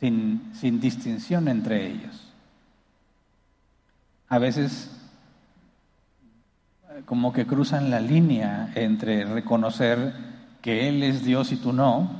[0.00, 2.32] sin, distinción entre ellos.
[4.28, 4.90] A veces
[7.04, 10.12] como que cruzan la línea entre reconocer
[10.62, 12.10] que Él es Dios y tú no,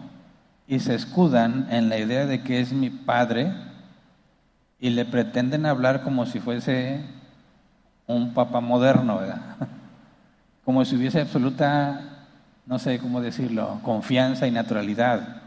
[0.66, 3.52] y se escudan en la idea de que es mi Padre,
[4.78, 7.00] y le pretenden hablar como si fuese
[8.06, 9.56] un papa moderno, ¿verdad?
[10.64, 12.26] Como si hubiese absoluta,
[12.64, 15.40] no sé cómo decirlo, confianza y naturalidad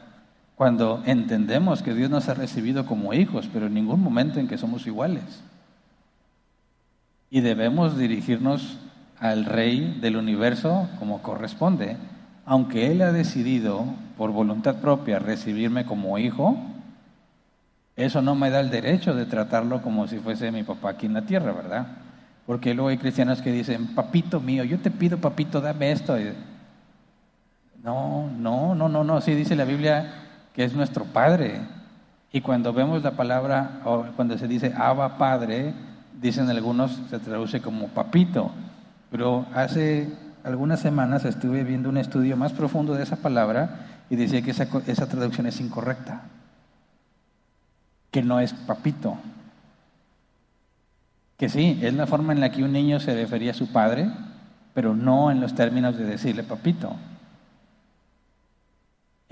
[0.56, 4.58] cuando entendemos que Dios nos ha recibido como hijos, pero en ningún momento en que
[4.58, 5.44] somos iguales.
[7.30, 8.78] Y debemos dirigirnos
[9.20, 11.98] al Rey del universo como corresponde.
[12.46, 13.86] Aunque Él ha decidido
[14.18, 16.58] por voluntad propia recibirme como hijo,
[17.96, 21.14] eso no me da el derecho de tratarlo como si fuese mi papá aquí en
[21.14, 21.88] la tierra, ¿verdad?
[22.46, 26.18] Porque luego hay cristianos que dicen, papito mío, yo te pido, papito, dame esto.
[27.84, 30.23] No, no, no, no, no, sí dice la Biblia,
[30.54, 31.62] que es nuestro Padre.
[32.32, 35.74] Y cuando vemos la palabra, o cuando se dice Abba Padre,
[36.20, 38.52] dicen algunos, se traduce como papito.
[39.12, 40.12] Pero hace
[40.44, 44.68] algunas semanas estuve viendo un estudio más profundo de esa palabra y decía que esa,
[44.88, 46.24] esa traducción es incorrecta.
[48.12, 49.18] que no es papito.
[51.38, 54.08] Que sí, es la forma en la que un niño se refería a su padre,
[54.76, 56.96] pero no en los términos de decirle papito.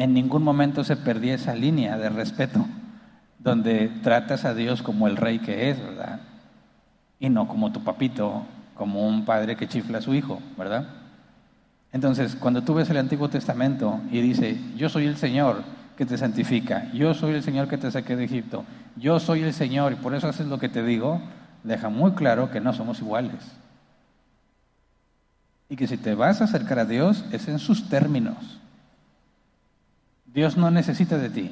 [0.01, 2.65] En ningún momento se perdía esa línea de respeto,
[3.37, 6.21] donde tratas a Dios como el rey que es, ¿verdad?
[7.19, 8.43] Y no como tu papito,
[8.73, 10.87] como un padre que chifla a su hijo, ¿verdad?
[11.93, 15.61] Entonces, cuando tú ves el Antiguo Testamento y dice, yo soy el Señor
[15.95, 19.53] que te santifica, yo soy el Señor que te saqué de Egipto, yo soy el
[19.53, 21.21] Señor y por eso haces lo que te digo,
[21.63, 23.51] deja muy claro que no somos iguales.
[25.69, 28.60] Y que si te vas a acercar a Dios es en sus términos.
[30.33, 31.51] Dios no necesita de ti.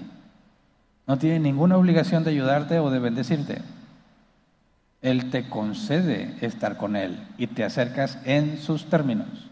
[1.07, 3.61] No tiene ninguna obligación de ayudarte o de bendecirte.
[5.01, 9.49] Él te concede estar con Él y te acercas en sus términos.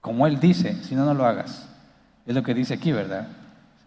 [0.00, 1.68] Como Él dice, si no, no lo hagas.
[2.26, 3.28] Es lo que dice aquí, ¿verdad?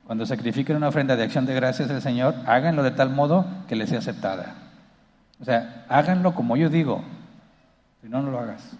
[0.05, 3.75] Cuando sacrifiquen una ofrenda de acción de gracias al Señor, háganlo de tal modo que
[3.75, 4.55] les sea aceptada.
[5.39, 7.03] O sea, háganlo como yo digo,
[8.01, 8.75] si no, no lo hagas.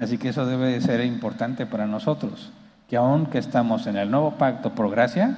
[0.00, 2.50] Así que eso debe de ser importante para nosotros,
[2.88, 5.36] que aunque estamos en el nuevo pacto por gracia,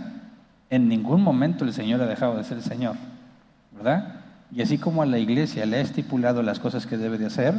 [0.71, 2.95] en ningún momento el Señor ha dejado de ser el Señor,
[3.73, 4.21] ¿verdad?
[4.53, 7.55] Y así como a la iglesia le ha estipulado las cosas que debe de hacer,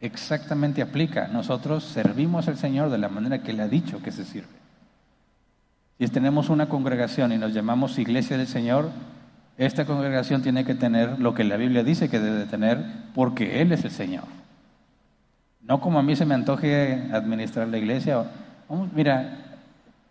[0.00, 1.26] exactamente aplica.
[1.28, 4.46] Nosotros servimos al Señor de la manera que le ha dicho que se sirve.
[5.98, 8.90] Si tenemos una congregación y nos llamamos Iglesia del Señor,
[9.56, 12.84] esta congregación tiene que tener lo que la Biblia dice que debe tener
[13.14, 14.37] porque Él es el Señor.
[15.68, 18.24] No como a mí se me antoje administrar la iglesia.
[18.94, 19.36] mira,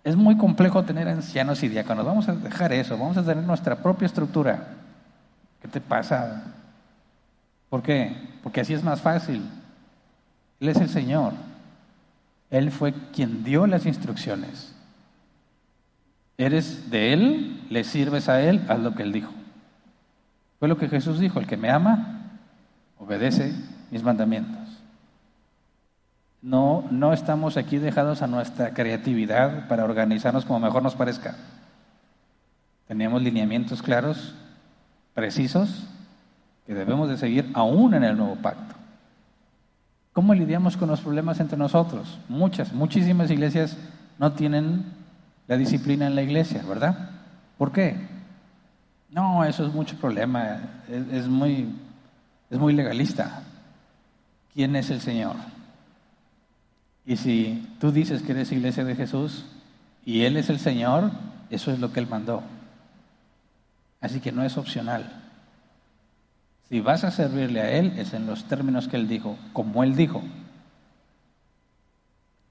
[0.03, 2.05] es muy complejo tener ancianos y diáconos.
[2.05, 4.67] Vamos a dejar eso, vamos a tener nuestra propia estructura.
[5.59, 6.43] ¿Qué te pasa?
[7.69, 8.15] ¿Por qué?
[8.43, 9.49] Porque así es más fácil.
[10.59, 11.33] Él es el Señor.
[12.51, 14.75] Él fue quien dio las instrucciones.
[16.37, 19.33] Eres de Él, le sirves a Él, haz lo que Él dijo.
[20.59, 22.29] Fue lo que Jesús dijo, el que me ama,
[22.99, 23.55] obedece
[23.89, 24.66] mis mandamientos.
[26.47, 31.35] No, no estamos aquí dejados a nuestra creatividad para organizarnos como mejor nos parezca.
[32.87, 34.33] Tenemos lineamientos claros,
[35.13, 35.89] precisos,
[36.65, 38.75] que debemos de seguir aún en el nuevo pacto.
[40.13, 42.17] ¿Cómo lidiamos con los problemas entre nosotros?
[42.29, 43.75] Muchas, muchísimas iglesias
[44.17, 44.85] no tienen
[45.47, 47.09] la disciplina en la iglesia, ¿verdad?
[47.57, 48.07] ¿Por qué?
[49.09, 51.75] No, eso es mucho problema, es, muy,
[52.49, 53.43] es muy legalista.
[54.53, 55.35] ¿Quién es el Señor?
[57.07, 59.45] Y si tú dices que eres iglesia de Jesús
[60.05, 61.09] y Él es el Señor,
[61.49, 62.43] eso es lo que Él mandó.
[64.01, 65.09] Así que no es opcional.
[66.67, 69.95] Si vas a servirle a Él, es en los términos que Él dijo, como Él
[69.95, 70.21] dijo.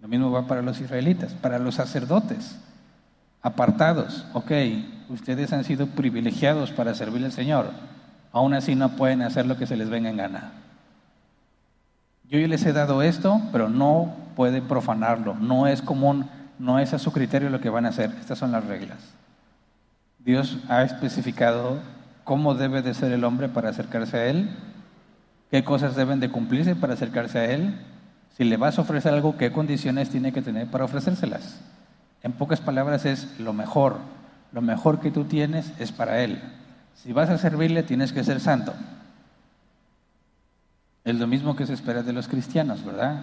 [0.01, 2.57] Lo mismo va para los israelitas, para los sacerdotes
[3.43, 4.25] apartados.
[4.33, 4.53] Ok,
[5.11, 7.73] ustedes han sido privilegiados para servirle al Señor.
[8.33, 10.53] Aún así no pueden hacer lo que se les venga en gana.
[12.31, 15.35] Yo les he dado esto, pero no pueden profanarlo.
[15.35, 16.29] No es común,
[16.61, 18.15] no es a su criterio lo que van a hacer.
[18.21, 18.99] Estas son las reglas.
[20.21, 21.81] Dios ha especificado
[22.23, 24.51] cómo debe de ser el hombre para acercarse a Él,
[25.51, 27.81] qué cosas deben de cumplirse para acercarse a Él.
[28.37, 31.61] Si le vas a ofrecer algo, qué condiciones tiene que tener para ofrecérselas.
[32.23, 33.99] En pocas palabras es lo mejor.
[34.53, 36.43] Lo mejor que tú tienes es para Él.
[36.95, 38.75] Si vas a servirle, tienes que ser santo.
[41.05, 43.21] Es lo mismo que se espera de los cristianos, ¿verdad?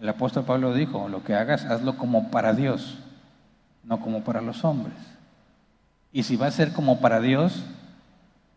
[0.00, 2.98] El apóstol Pablo dijo, lo que hagas, hazlo como para Dios,
[3.82, 4.96] no como para los hombres.
[6.12, 7.64] Y si va a ser como para Dios,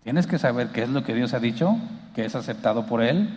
[0.03, 1.77] tienes que saber qué es lo que Dios ha dicho,
[2.13, 3.29] que es aceptado por Él,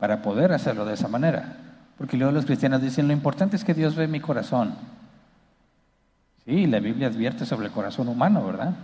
[0.00, 1.56] para poder hacerlo de esa manera.
[1.96, 4.74] Porque luego los cristianos dicen, lo importante es que Dios ve mi corazón.
[6.44, 8.74] Sí, la Biblia advierte sobre el corazón humano, ¿verdad?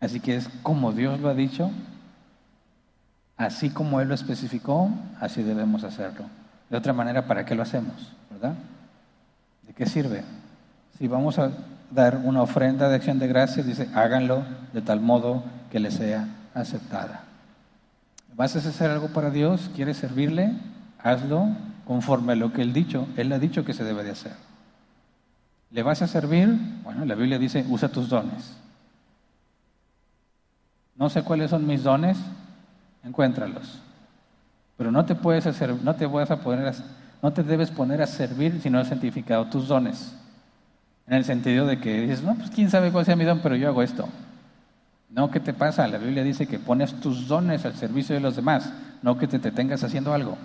[0.00, 1.70] Así que es como Dios lo ha dicho,
[3.38, 6.26] así como Él lo especificó, así debemos hacerlo.
[6.68, 8.12] De otra manera, ¿para qué lo hacemos?
[8.30, 8.54] ¿Verdad?
[9.66, 10.24] ¿De qué sirve?
[10.98, 11.50] Si vamos a
[11.90, 16.28] dar una ofrenda de acción de gracias, dice, háganlo de tal modo que le sea
[16.52, 17.22] aceptada.
[18.34, 19.70] ¿Vas a hacer algo para Dios?
[19.74, 20.52] ¿Quieres servirle?
[21.02, 21.48] Hazlo
[21.86, 23.08] conforme a lo que Él dicho.
[23.16, 24.34] Él ha dicho que se debe de hacer.
[25.70, 26.48] ¿Le vas a servir?
[26.82, 28.56] Bueno, la Biblia dice, usa tus dones.
[30.96, 32.18] No sé cuáles son mis dones,
[33.08, 33.80] encuéntralos.
[34.76, 36.72] Pero no te puedes hacer, no te vas a poner,
[37.20, 40.14] no te debes poner a servir si no has santificado tus dones.
[41.06, 43.56] En el sentido de que dices, no, pues quién sabe cuál sea mi don, pero
[43.56, 44.08] yo hago esto.
[45.10, 45.88] No, ¿qué te pasa?
[45.88, 49.38] La Biblia dice que pones tus dones al servicio de los demás, no que te,
[49.38, 50.36] te tengas haciendo algo.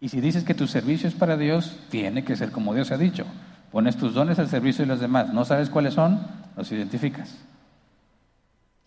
[0.00, 2.98] Y si dices que tu servicio es para Dios, tiene que ser como Dios ha
[2.98, 3.26] dicho.
[3.70, 5.32] Pones tus dones al servicio de los demás.
[5.32, 6.20] No sabes cuáles son,
[6.56, 7.34] los identificas.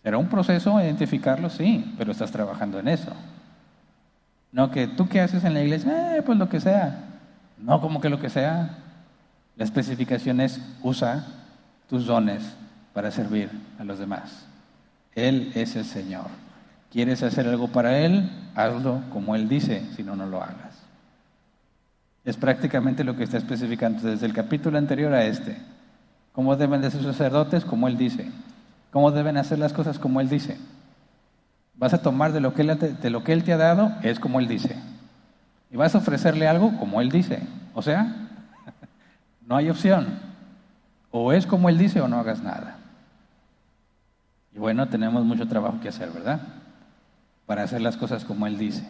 [0.02, 1.54] ¿Será un proceso identificarlos?
[1.54, 3.12] Sí, pero estás trabajando en eso.
[4.52, 7.04] No que tú qué haces en la iglesia, eh, pues lo que sea.
[7.58, 8.78] No como que lo que sea.
[9.56, 11.26] La especificación es usa
[11.88, 12.42] tus dones
[12.94, 14.46] para servir a los demás.
[15.14, 16.26] Él es el Señor.
[16.90, 18.30] ¿Quieres hacer algo para Él?
[18.54, 20.80] Hazlo como Él dice, si no, no lo hagas.
[22.24, 25.56] Es prácticamente lo que está especificando desde el capítulo anterior a este.
[26.32, 27.64] ¿Cómo deben de ser sacerdotes?
[27.64, 28.28] Como Él dice.
[28.90, 29.98] ¿Cómo deben hacer las cosas?
[29.98, 30.58] Como Él dice.
[31.74, 34.76] Vas a tomar de lo que Él, te ha dado, es como Él dice.
[35.70, 37.40] Y vas a ofrecerle algo como Él dice.
[37.74, 38.28] O sea,
[39.46, 40.18] no hay opción.
[41.10, 42.76] O es como Él dice o no hagas nada.
[44.54, 46.40] Y bueno, tenemos mucho trabajo que hacer, ¿verdad?
[47.46, 48.86] Para hacer las cosas como Él dice.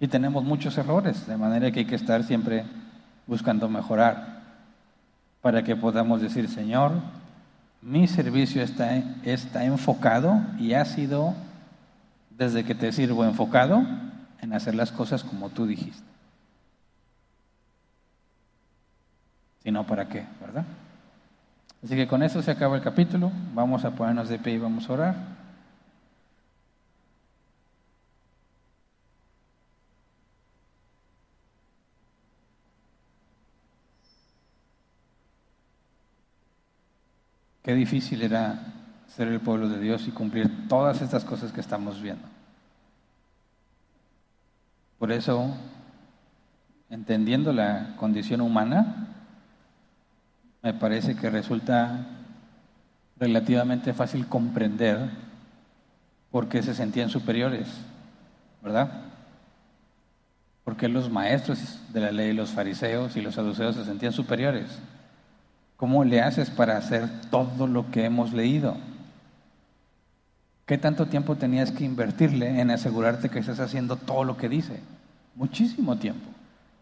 [0.00, 2.64] Y tenemos muchos errores, de manera que hay que estar siempre
[3.26, 4.38] buscando mejorar.
[5.40, 6.92] Para que podamos decir, Señor,
[7.80, 11.34] mi servicio está, está enfocado y ha sido,
[12.30, 13.84] desde que te sirvo, enfocado
[14.40, 16.06] en hacer las cosas como tú dijiste.
[19.62, 20.24] Si no, ¿para qué?
[20.40, 20.64] ¿Verdad?
[21.84, 23.30] Así que con eso se acaba el capítulo.
[23.54, 25.37] Vamos a ponernos de pie y vamos a orar.
[37.68, 38.60] Qué difícil era
[39.08, 42.26] ser el pueblo de Dios y cumplir todas estas cosas que estamos viendo.
[44.98, 45.54] Por eso,
[46.88, 49.08] entendiendo la condición humana,
[50.62, 52.06] me parece que resulta
[53.18, 55.10] relativamente fácil comprender
[56.30, 57.68] por qué se sentían superiores,
[58.62, 58.88] ¿verdad?
[60.64, 64.80] ¿Por qué los maestros de la ley, los fariseos y los saduceos se sentían superiores?
[65.78, 68.76] ¿Cómo le haces para hacer todo lo que hemos leído?
[70.66, 74.80] ¿Qué tanto tiempo tenías que invertirle en asegurarte que estás haciendo todo lo que dice?
[75.36, 76.28] Muchísimo tiempo.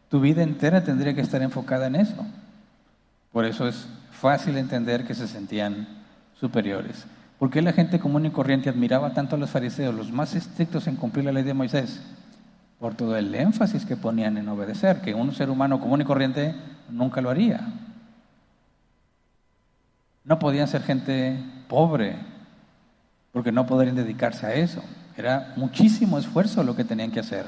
[0.08, 2.26] Tu vida entera tendría que estar enfocada en eso.
[3.32, 5.86] Por eso es fácil entender que se sentían
[6.40, 7.04] superiores.
[7.38, 10.86] ¿Por qué la gente común y corriente admiraba tanto a los fariseos, los más estrictos
[10.86, 12.00] en cumplir la ley de Moisés?
[12.80, 16.54] Por todo el énfasis que ponían en obedecer, que un ser humano común y corriente
[16.88, 17.60] nunca lo haría.
[20.26, 22.16] No podían ser gente pobre,
[23.32, 24.82] porque no podrían dedicarse a eso.
[25.16, 27.46] Era muchísimo esfuerzo lo que tenían que hacer.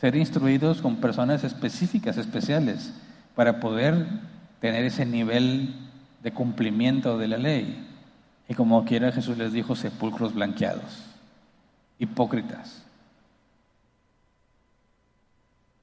[0.00, 2.92] Ser instruidos con personas específicas, especiales,
[3.34, 4.06] para poder
[4.60, 5.74] tener ese nivel
[6.22, 7.86] de cumplimiento de la ley.
[8.48, 11.04] Y como quiera Jesús les dijo, sepulcros blanqueados,
[11.98, 12.82] hipócritas.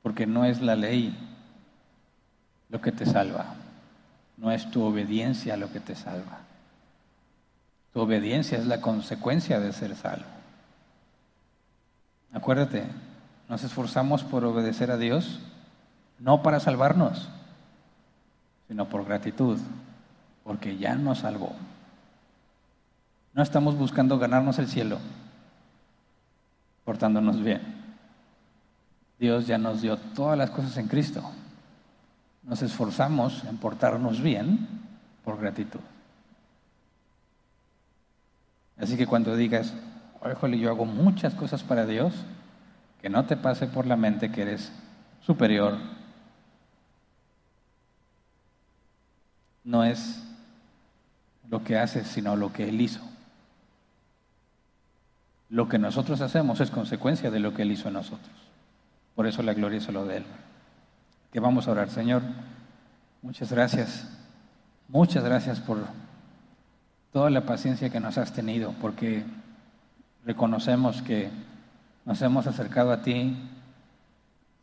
[0.02, 1.16] Porque no es la ley
[2.70, 3.56] lo que te salva,
[4.38, 6.40] no es tu obediencia lo que te salva.
[7.94, 10.26] Tu obediencia es la consecuencia de ser salvo.
[12.32, 12.86] Acuérdate,
[13.48, 15.40] nos esforzamos por obedecer a Dios,
[16.20, 17.30] no para salvarnos,
[18.68, 19.60] sino por gratitud,
[20.44, 21.54] porque ya nos salvó.
[23.34, 25.00] No estamos buscando ganarnos el cielo
[26.84, 27.62] portándonos bien.
[29.20, 31.24] Dios ya nos dio todas las cosas en Cristo.
[32.44, 34.68] Nos esforzamos en portarnos bien
[35.24, 35.80] por gratitud.
[38.78, 39.74] Así que cuando digas,
[40.30, 42.14] híjole, yo hago muchas cosas para Dios,
[43.02, 44.72] que no te pase por la mente que eres
[45.22, 45.78] superior
[49.64, 50.24] no es
[51.50, 53.02] lo que hace, sino lo que Él hizo.
[55.50, 58.32] Lo que nosotros hacemos es consecuencia de lo que Él hizo en nosotros.
[59.16, 60.26] Por eso la gloria es solo de Él.
[61.34, 62.22] Que vamos a orar, Señor.
[63.24, 64.08] Muchas gracias.
[64.88, 65.80] Muchas gracias por
[67.12, 69.24] toda la paciencia que nos has tenido, porque
[70.26, 71.32] reconocemos que
[72.06, 73.36] nos hemos acercado a ti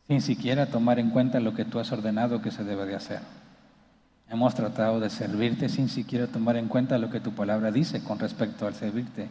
[0.07, 3.19] sin siquiera tomar en cuenta lo que tú has ordenado que se debe de hacer.
[4.29, 8.17] Hemos tratado de servirte sin siquiera tomar en cuenta lo que tu palabra dice con
[8.17, 9.27] respecto al servirte,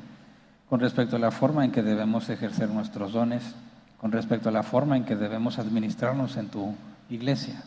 [0.68, 3.54] con respecto a la forma en que debemos ejercer nuestros dones,
[3.98, 6.74] con respecto a la forma en que debemos administrarnos en tu
[7.10, 7.62] iglesia.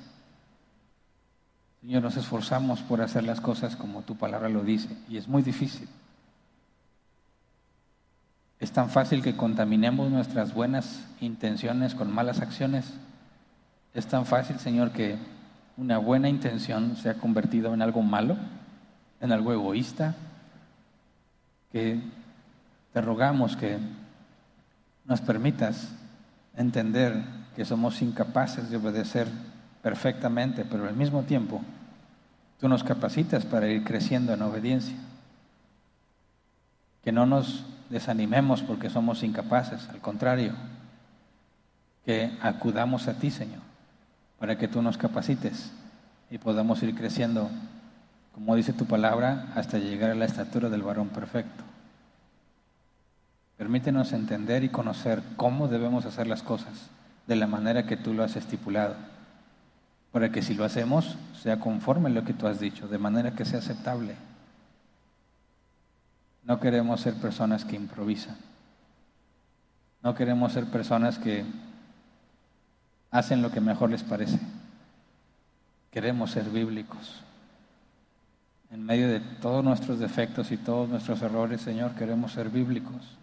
[1.82, 5.44] Señor, nos esforzamos por hacer las cosas como tu palabra lo dice y es muy
[5.44, 5.88] difícil.
[8.60, 12.86] Es tan fácil que contaminemos nuestras buenas intenciones con malas acciones.
[13.94, 15.18] Es tan fácil, Señor, que
[15.76, 18.38] una buena intención se ha convertido en algo malo,
[19.20, 20.16] en algo egoísta,
[21.74, 22.00] que
[22.94, 23.78] te rogamos que
[25.06, 25.90] nos permitas
[26.56, 29.28] entender que somos incapaces de obedecer
[29.82, 31.62] perfectamente, pero al mismo tiempo
[32.60, 34.96] tú nos capacitas para ir creciendo en obediencia.
[37.04, 40.54] Que no nos desanimemos porque somos incapaces, al contrario,
[42.06, 43.62] que acudamos a ti, Señor,
[44.40, 45.72] para que tú nos capacites
[46.32, 47.50] y podamos ir creciendo,
[48.34, 51.64] como dice tu palabra, hasta llegar a la estatura del varón perfecto.
[53.58, 56.90] Permítenos entender y conocer cómo debemos hacer las cosas
[57.28, 58.96] de la manera que tú lo has estipulado,
[60.12, 63.32] para que si lo hacemos sea conforme a lo que tú has dicho, de manera
[63.32, 64.16] que sea aceptable.
[66.44, 68.36] No queremos ser personas que improvisan.
[70.02, 71.46] No queremos ser personas que
[73.12, 74.40] hacen lo que mejor les parece.
[75.92, 77.22] Queremos ser bíblicos.
[78.72, 83.18] En medio de todos nuestros defectos y todos nuestros errores, Señor, queremos ser bíblicos.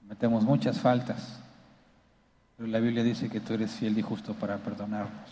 [0.00, 1.40] Cometemos muchas faltas,
[2.60, 5.30] pero la Biblia dice que tú eres fiel y justo para perdonarnos.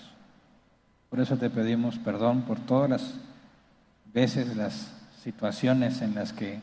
[1.11, 3.15] Por eso te pedimos perdón por todas las
[4.15, 4.91] veces, las
[5.23, 6.59] situaciones en las que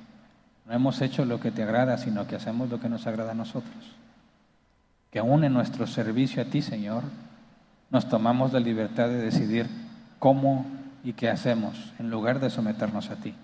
[0.65, 3.35] no hemos hecho lo que te agrada, sino que hacemos lo que nos agrada a
[3.35, 3.95] nosotros.
[5.11, 7.03] Que aún en nuestro servicio a ti, Señor,
[7.91, 9.67] nos tomamos la libertad de decidir
[10.17, 10.65] cómo
[11.03, 13.35] y qué hacemos, en lugar de someternos a ti.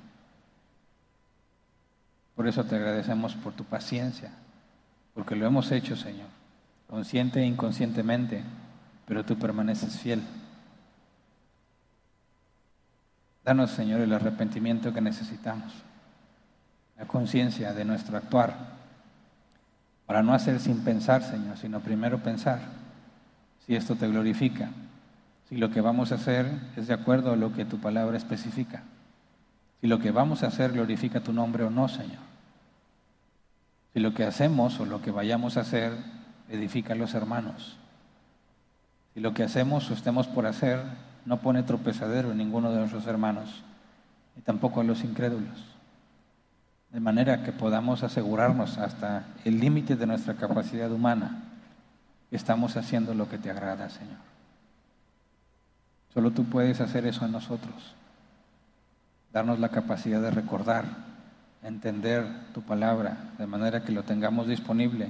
[2.35, 4.31] Por eso te agradecemos por tu paciencia,
[5.13, 6.40] porque lo hemos hecho, Señor,
[6.91, 8.43] consciente e inconscientemente,
[9.07, 10.21] pero tú permaneces fiel.
[13.45, 15.71] Danos, Señor, el arrepentimiento que necesitamos,
[16.97, 18.73] la conciencia de nuestro actuar,
[20.05, 22.59] para no hacer sin pensar, Señor, sino primero pensar
[23.65, 24.69] si esto te glorifica,
[25.47, 28.83] si lo que vamos a hacer es de acuerdo a lo que tu palabra especifica,
[29.79, 32.19] si lo que vamos a hacer glorifica tu nombre o no, Señor,
[33.93, 35.93] si lo que hacemos o lo que vayamos a hacer
[36.51, 37.77] edifica a los hermanos,
[39.13, 40.81] si lo que hacemos o estemos por hacer
[41.25, 43.63] no pone tropezadero en ninguno de nuestros hermanos,
[44.37, 45.57] y tampoco a los incrédulos.
[46.91, 51.43] De manera que podamos asegurarnos hasta el límite de nuestra capacidad humana
[52.29, 54.17] que estamos haciendo lo que te agrada, Señor.
[56.13, 57.95] Solo tú puedes hacer eso en nosotros.
[59.31, 60.85] Darnos la capacidad de recordar,
[61.63, 65.09] entender tu palabra, de manera que lo tengamos disponible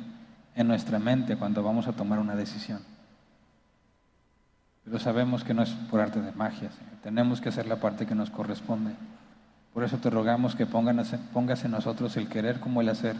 [0.55, 2.79] en nuestra mente cuando vamos a tomar una decisión.
[4.83, 6.69] Pero sabemos que no es por arte de magia,
[7.03, 8.93] Tenemos que hacer la parte que nos corresponde.
[9.73, 13.15] Por eso te rogamos que pongas en nosotros el querer como el hacer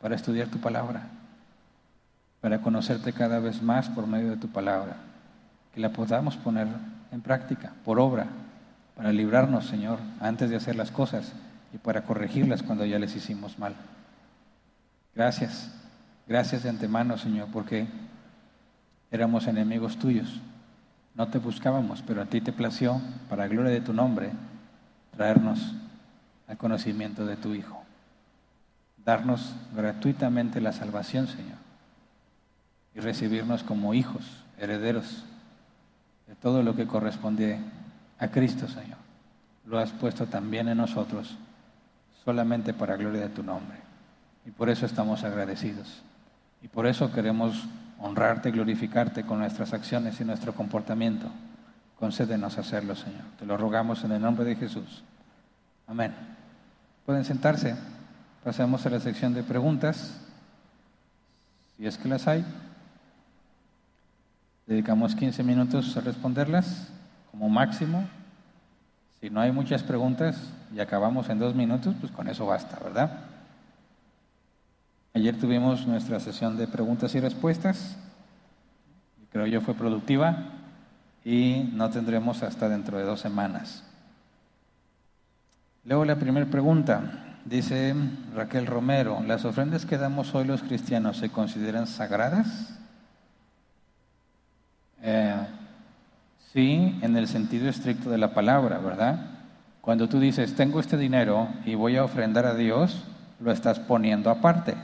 [0.00, 1.08] para estudiar tu palabra,
[2.40, 4.96] para conocerte cada vez más por medio de tu palabra,
[5.74, 6.68] que la podamos poner
[7.12, 8.26] en práctica, por obra,
[8.96, 11.32] para librarnos, Señor, antes de hacer las cosas
[11.72, 13.74] y para corregirlas cuando ya les hicimos mal.
[15.14, 15.72] Gracias,
[16.30, 17.86] gracias de antemano, Señor, porque
[19.10, 20.40] éramos enemigos tuyos
[21.14, 24.30] no te buscábamos, pero a ti te plació, para gloria de tu nombre,
[25.14, 25.74] traernos
[26.48, 27.82] al conocimiento de tu Hijo.
[29.04, 31.58] Darnos gratuitamente la salvación, Señor.
[32.94, 34.24] Y recibirnos como hijos,
[34.58, 35.24] herederos
[36.26, 37.58] de todo lo que corresponde
[38.18, 38.98] a Cristo, Señor.
[39.66, 41.36] Lo has puesto también en nosotros,
[42.24, 43.76] solamente para gloria de tu nombre.
[44.46, 46.02] Y por eso estamos agradecidos.
[46.62, 47.66] Y por eso queremos
[48.00, 51.28] honrarte, glorificarte con nuestras acciones y nuestro comportamiento.
[51.98, 53.24] Concédenos hacerlo, Señor.
[53.38, 55.02] Te lo rogamos en el nombre de Jesús.
[55.86, 56.14] Amén.
[57.04, 57.76] Pueden sentarse.
[58.42, 60.18] Pasemos a la sección de preguntas,
[61.76, 62.44] si es que las hay.
[64.66, 66.88] Dedicamos 15 minutos a responderlas
[67.30, 68.08] como máximo.
[69.20, 70.40] Si no hay muchas preguntas
[70.74, 73.18] y acabamos en dos minutos, pues con eso basta, ¿verdad?
[75.20, 77.94] Ayer tuvimos nuestra sesión de preguntas y respuestas.
[79.30, 80.44] Creo yo fue productiva
[81.26, 83.84] y no tendremos hasta dentro de dos semanas.
[85.84, 87.36] Luego la primera pregunta.
[87.44, 87.94] Dice
[88.34, 92.78] Raquel Romero, ¿las ofrendas que damos hoy los cristianos se consideran sagradas?
[95.02, 95.36] Eh,
[96.54, 99.20] sí, en el sentido estricto de la palabra, ¿verdad?
[99.82, 103.04] Cuando tú dices, tengo este dinero y voy a ofrendar a Dios,
[103.38, 104.76] lo estás poniendo aparte.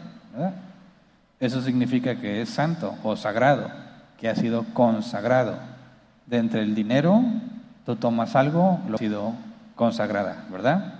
[1.38, 3.70] Eso significa que es santo o sagrado,
[4.18, 5.58] que ha sido consagrado.
[6.26, 7.22] De entre el dinero,
[7.84, 9.32] tú tomas algo, lo ha sido
[9.74, 10.94] consagrada, ¿verdad?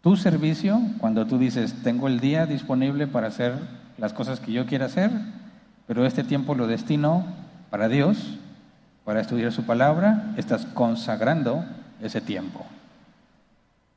[0.00, 3.54] Tu servicio, cuando tú dices, tengo el día disponible para hacer
[3.98, 5.10] las cosas que yo quiera hacer,
[5.86, 7.24] pero este tiempo lo destino
[7.70, 8.38] para Dios,
[9.04, 11.64] para estudiar su palabra, estás consagrando
[12.00, 12.64] ese tiempo.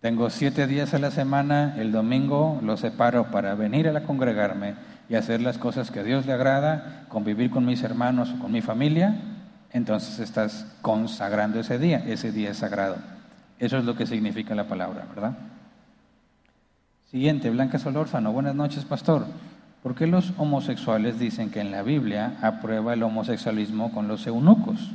[0.01, 4.75] Tengo siete días a la semana, el domingo lo separo para venir a la congregarme
[5.09, 8.51] y hacer las cosas que a Dios le agrada, convivir con mis hermanos o con
[8.51, 9.15] mi familia,
[9.71, 12.97] entonces estás consagrando ese día, ese día es sagrado.
[13.57, 15.35] Eso es lo que significa la palabra, ¿verdad?
[17.09, 18.31] Siguiente, Blanca Solórzano.
[18.31, 19.25] Buenas noches, pastor.
[19.81, 24.91] ¿Por qué los homosexuales dicen que en la Biblia aprueba el homosexualismo con los eunucos?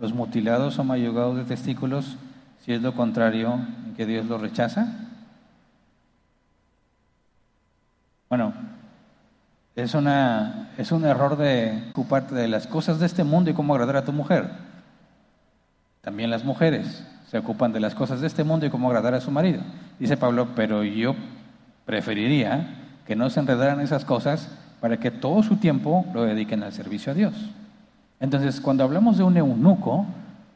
[0.00, 2.18] Los mutilados o mayugados de testículos,
[2.64, 3.60] si es lo contrario,
[3.94, 4.88] que Dios los rechaza.
[8.30, 8.54] Bueno,
[9.76, 13.74] es, una, es un error de ocuparte de las cosas de este mundo y cómo
[13.74, 14.48] agradar a tu mujer.
[16.00, 19.20] También las mujeres se ocupan de las cosas de este mundo y cómo agradar a
[19.20, 19.60] su marido.
[19.98, 21.14] Dice Pablo, pero yo
[21.84, 22.66] preferiría
[23.06, 24.48] que no se enredaran esas cosas
[24.80, 27.34] para que todo su tiempo lo dediquen al servicio a Dios.
[28.20, 30.06] Entonces, cuando hablamos de un eunuco,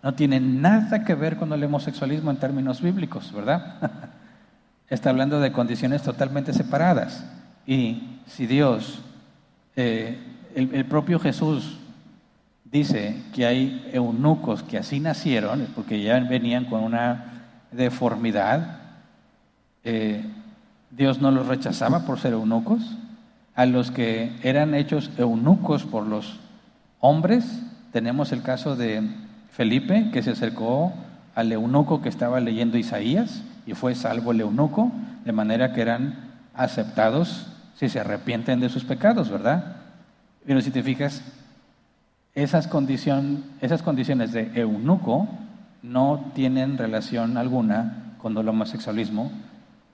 [0.03, 3.77] no tiene nada que ver con el homosexualismo en términos bíblicos, ¿verdad?
[4.89, 7.25] Está hablando de condiciones totalmente separadas.
[7.67, 9.01] Y si Dios,
[9.77, 10.19] eh,
[10.55, 11.79] el, propio Jesús
[12.65, 18.79] dice que hay eunucos que así nacieron, porque ya venían con una deformidad,
[19.85, 20.25] eh,
[20.91, 22.97] Dios no los rechazaba por ser eunucos.
[23.55, 26.39] A los que eran hechos eunucos por los
[27.01, 29.03] hombres, tenemos el caso de
[29.59, 30.93] Felipe, que se acercó
[31.35, 34.93] al eunuco que estaba leyendo Isaías y fue salvo el eunuco,
[35.25, 39.79] de manera que eran aceptados si se arrepienten de sus pecados, ¿verdad?
[40.47, 41.23] Pero si te fijas,
[42.37, 42.69] esas,
[43.61, 45.27] esas condiciones de eunuco
[45.83, 49.33] no tienen relación alguna con el homosexualismo,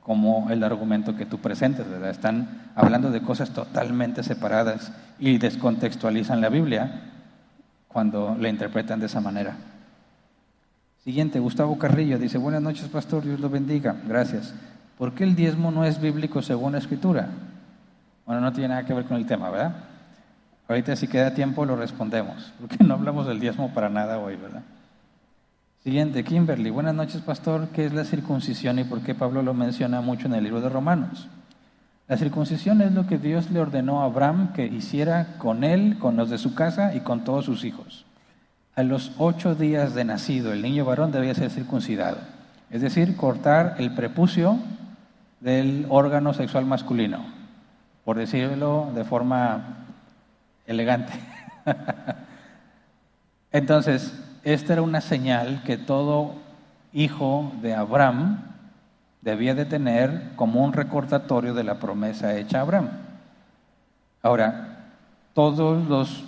[0.03, 2.11] como el argumento que tú presentes, ¿verdad?
[2.11, 7.13] Están hablando de cosas totalmente separadas y descontextualizan la Biblia
[7.95, 9.57] cuando la interpretan de esa manera.
[11.05, 14.53] Siguiente, Gustavo Carrillo dice, buenas noches pastor, Dios lo bendiga, gracias.
[14.99, 17.29] ¿Por qué el diezmo no es bíblico según la escritura?
[18.27, 19.77] Bueno, no tiene nada que ver con el tema, ¿verdad?
[20.67, 24.63] Ahorita si queda tiempo lo respondemos, porque no hablamos del diezmo para nada hoy, ¿verdad?
[25.85, 26.71] Siguiente, Kimberly.
[26.71, 27.69] Buenas noches, pastor.
[27.69, 30.69] ¿Qué es la circuncisión y por qué Pablo lo menciona mucho en el libro de
[30.69, 31.29] Romanos?
[32.07, 36.17] La circuncisión es lo que Dios le ordenó a Abraham que hiciera con él, con
[36.17, 38.05] los de su casa y con todos sus hijos.
[38.75, 42.19] A los ocho días de nacido, el niño varón debía ser circuncidado,
[42.71, 44.59] es decir, cortar el prepucio
[45.41, 47.25] del órgano sexual masculino,
[48.05, 49.87] por decirlo de forma
[50.67, 51.13] elegante.
[53.53, 56.35] Entonces, esta era una señal que todo
[56.93, 58.54] hijo de Abraham
[59.25, 62.91] debía de tener como un recordatorio de la promesa hecha a Abraham.
[64.23, 64.91] Ahora,
[65.33, 66.25] todos los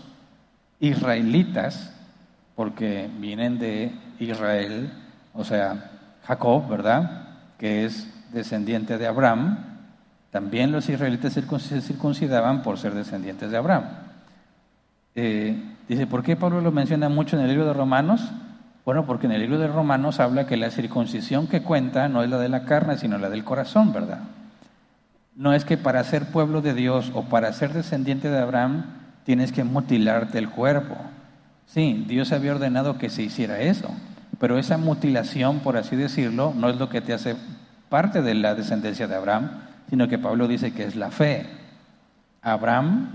[0.81, 1.93] israelitas,
[2.55, 4.91] porque vienen de Israel,
[5.35, 5.91] o sea,
[6.27, 7.29] Jacob, ¿verdad?
[7.59, 9.59] Que es descendiente de Abraham,
[10.31, 13.85] también los israelitas se circuncidaban por ser descendientes de Abraham.
[15.15, 18.23] Eh, dice, ¿por qué Pablo lo menciona mucho en el libro de Romanos?
[18.87, 22.31] Bueno, porque en el libro de Romanos habla que la circuncisión que cuenta no es
[22.31, 24.21] la de la carne, sino la del corazón, ¿verdad?
[25.35, 28.85] No es que para ser pueblo de Dios o para ser descendiente de Abraham
[29.25, 30.95] tienes que mutilarte el cuerpo.
[31.67, 33.91] Sí, Dios había ordenado que se hiciera eso,
[34.39, 37.35] pero esa mutilación, por así decirlo, no es lo que te hace
[37.89, 39.51] parte de la descendencia de Abraham,
[39.91, 41.45] sino que Pablo dice que es la fe.
[42.41, 43.09] Abraham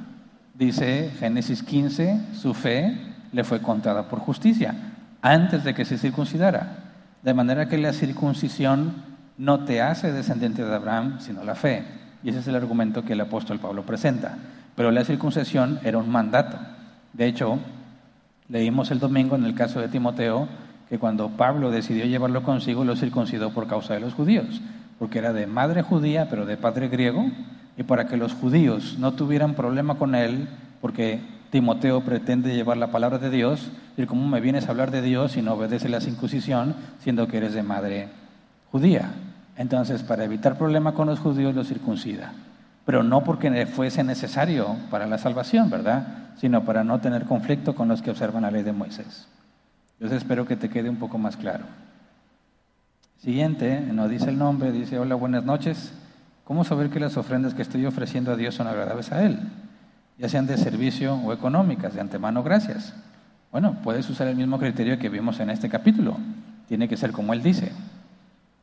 [0.54, 2.94] dice Génesis 15, su fe
[3.32, 4.91] le fue contada por justicia
[5.22, 6.78] antes de que se circuncidara.
[7.24, 8.94] De manera que la circuncisión
[9.38, 11.84] no te hace descendiente de Abraham, sino la fe.
[12.24, 14.38] Y ese es el argumento que el apóstol Pablo presenta.
[14.76, 16.58] Pero la circuncisión era un mandato.
[17.14, 17.60] De hecho,
[18.50, 20.48] leímos el domingo en el caso de Timoteo
[20.90, 24.62] que cuando Pablo decidió llevarlo consigo, lo circuncidó por causa de los judíos,
[25.00, 27.32] porque era de madre judía, pero de padre griego,
[27.78, 30.50] y para que los judíos no tuvieran problema con él,
[30.82, 35.02] porque Timoteo pretende llevar la palabra de Dios, y cómo me vienes a hablar de
[35.02, 38.08] Dios y no obedece la circuncisión, siendo que eres de madre
[38.72, 39.12] judía.
[39.58, 42.34] Entonces, para evitar problema con los judíos, lo circuncida.
[42.86, 46.30] Pero no porque fuese necesario para la salvación, ¿verdad?
[46.38, 49.28] Sino para no tener conflicto con los que observan la ley de Moisés.
[49.99, 51.66] Entonces espero que te quede un poco más claro.
[53.22, 55.93] Siguiente, no dice el nombre, dice, hola, buenas noches.
[56.43, 59.38] ¿Cómo saber que las ofrendas que estoy ofreciendo a Dios son agradables a Él?
[60.18, 62.93] Ya sean de servicio o económicas, de antemano gracias.
[63.51, 66.18] Bueno, puedes usar el mismo criterio que vimos en este capítulo.
[66.68, 67.72] Tiene que ser como Él dice.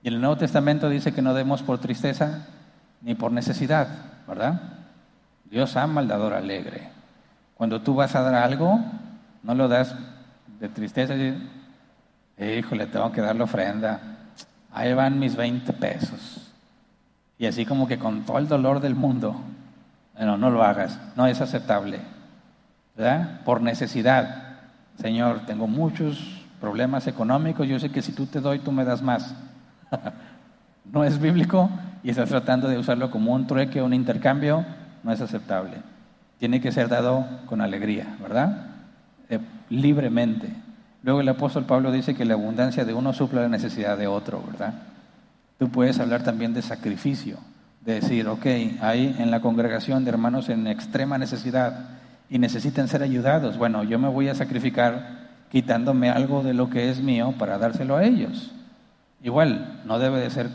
[0.03, 2.47] Y en el Nuevo Testamento dice que no demos por tristeza
[3.03, 3.89] ni por necesidad,
[4.27, 4.61] ¿verdad?
[5.51, 6.89] Dios ama al dador alegre.
[7.55, 8.81] Cuando tú vas a dar algo,
[9.43, 9.95] no lo das
[10.61, 11.37] de tristeza y,
[12.43, 14.01] híjole, tengo que dar la ofrenda.
[14.73, 16.53] ahí van mis 20 pesos.
[17.39, 19.41] Y así como que con todo el dolor del mundo,
[20.27, 22.01] no, no lo hagas, no es aceptable.
[22.97, 23.41] ¿Verdad?
[23.45, 24.59] Por necesidad.
[25.01, 29.03] Señor, tengo muchos problemas económicos, yo sé que si tú te doy, tú me das
[29.03, 29.35] más.
[30.93, 31.71] no es bíblico
[32.03, 34.65] y estás tratando de usarlo como un trueque, un intercambio,
[35.03, 35.77] no es aceptable.
[36.39, 38.67] Tiene que ser dado con alegría, ¿verdad?
[39.29, 39.39] Eh,
[39.71, 40.49] libremente.
[41.03, 44.43] Luego el apóstol Pablo dice que la abundancia de uno suple la necesidad de otro,
[44.47, 44.75] ¿verdad?
[45.59, 47.39] Tú puedes hablar también de sacrificio,
[47.89, 48.45] de decir, ok,
[48.83, 51.89] hay en la congregación de hermanos en extrema necesidad
[52.29, 53.57] y necesitan ser ayudados.
[53.57, 57.97] Bueno, yo me voy a sacrificar quitándome algo de lo que es mío para dárselo
[57.97, 58.53] a ellos.
[59.23, 60.51] Igual, no debe de ser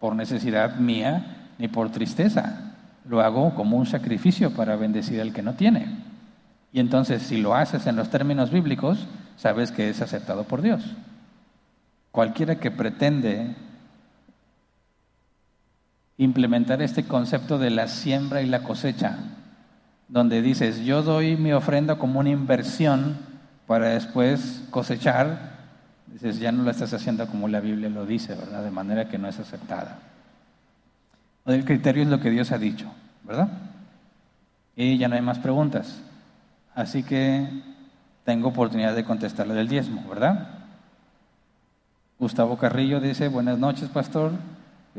[0.00, 2.74] por necesidad mía ni por tristeza.
[3.08, 5.86] Lo hago como un sacrificio para bendecir al que no tiene.
[6.72, 9.06] Y entonces, si lo haces en los términos bíblicos,
[9.36, 10.82] sabes que es aceptado por Dios.
[12.10, 13.54] Cualquiera que pretende
[16.18, 19.18] implementar este concepto de la siembra y la cosecha,
[20.08, 23.16] donde dices, yo doy mi ofrenda como una inversión
[23.66, 25.58] para después cosechar,
[26.06, 28.64] dices, ya no lo estás haciendo como la Biblia lo dice, ¿verdad?
[28.64, 29.98] De manera que no es aceptada.
[31.46, 32.90] El criterio es lo que Dios ha dicho,
[33.24, 33.48] ¿verdad?
[34.74, 36.00] Y ya no hay más preguntas.
[36.74, 37.48] Así que
[38.24, 40.48] tengo oportunidad de contestarle del diezmo, ¿verdad?
[42.18, 44.32] Gustavo Carrillo dice, buenas noches, pastor,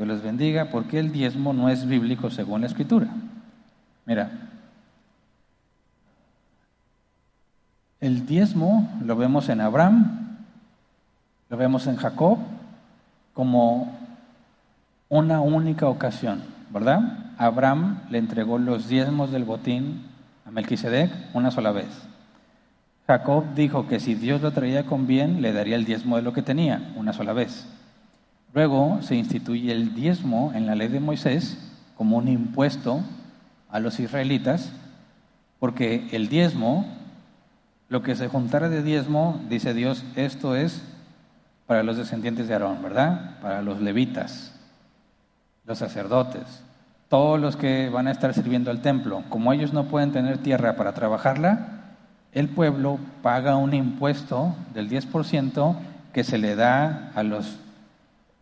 [0.00, 3.08] Dios les bendiga, ¿por qué el diezmo no es bíblico según la escritura?
[4.06, 4.30] Mira,
[8.00, 10.38] el diezmo lo vemos en Abraham,
[11.50, 12.38] lo vemos en Jacob
[13.34, 13.94] como
[15.10, 17.34] una única ocasión, ¿verdad?
[17.36, 20.06] Abraham le entregó los diezmos del botín
[20.46, 22.08] a Melquisedec una sola vez.
[23.06, 26.32] Jacob dijo que si Dios lo traía con bien, le daría el diezmo de lo
[26.32, 27.68] que tenía una sola vez.
[28.52, 31.56] Luego se instituye el diezmo en la ley de Moisés
[31.96, 33.00] como un impuesto
[33.70, 34.72] a los israelitas,
[35.58, 36.86] porque el diezmo,
[37.88, 40.82] lo que se juntara de diezmo, dice Dios, esto es
[41.66, 43.38] para los descendientes de Aarón, ¿verdad?
[43.40, 44.52] Para los levitas
[45.66, 46.64] los sacerdotes,
[47.08, 50.74] todos los que van a estar sirviendo al templo, como ellos no pueden tener tierra
[50.74, 51.80] para trabajarla,
[52.32, 55.76] el pueblo paga un impuesto del 10%
[56.12, 57.58] que se le da a los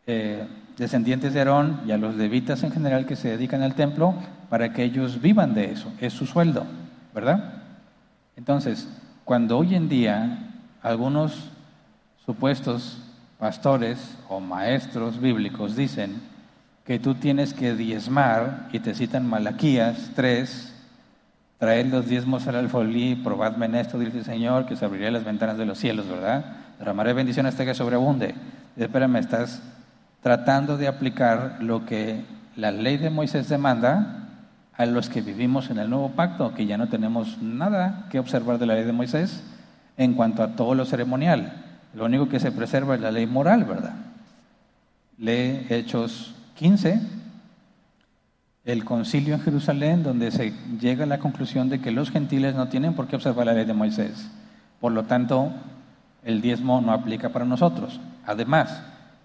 [0.08, 0.46] eh,
[0.78, 4.14] descendientes de Aarón y a los levitas en general que se dedican al templo
[4.48, 6.64] para que ellos vivan de eso, es su sueldo,
[7.14, 7.62] ¿verdad?
[8.34, 8.88] Entonces,
[9.26, 10.50] cuando hoy en día
[10.80, 11.50] algunos
[12.24, 13.02] supuestos
[13.38, 16.22] pastores o maestros bíblicos dicen
[16.86, 20.74] que tú tienes que diezmar, y te citan Malaquías 3,
[21.58, 25.24] traed los diezmos al alfolí, probadme en esto, dice el Señor, que se abriré las
[25.24, 26.46] ventanas de los cielos, ¿verdad?
[26.78, 28.34] Derramaré bendición hasta que sobreabunde.
[28.74, 29.60] Espérame, estás
[30.22, 32.24] tratando de aplicar lo que
[32.56, 34.28] la ley de Moisés demanda
[34.76, 38.58] a los que vivimos en el nuevo pacto, que ya no tenemos nada que observar
[38.58, 39.42] de la ley de Moisés
[39.96, 41.52] en cuanto a todo lo ceremonial.
[41.94, 43.94] Lo único que se preserva es la ley moral, ¿verdad?
[45.18, 47.00] Lee Hechos 15,
[48.64, 52.68] el concilio en Jerusalén, donde se llega a la conclusión de que los gentiles no
[52.68, 54.30] tienen por qué observar la ley de Moisés.
[54.80, 55.50] Por lo tanto,
[56.22, 57.98] el diezmo no aplica para nosotros.
[58.26, 58.80] Además,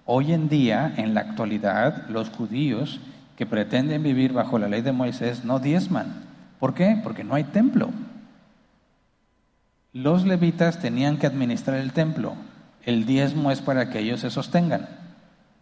[0.06, 3.00] hoy en día, en la actualidad, los judíos
[3.36, 6.24] que pretenden vivir bajo la ley de Moisés no diezman.
[6.60, 7.00] ¿Por qué?
[7.04, 7.90] Porque no hay templo.
[9.92, 12.34] Los levitas tenían que administrar el templo.
[12.84, 14.88] El diezmo es para que ellos se sostengan.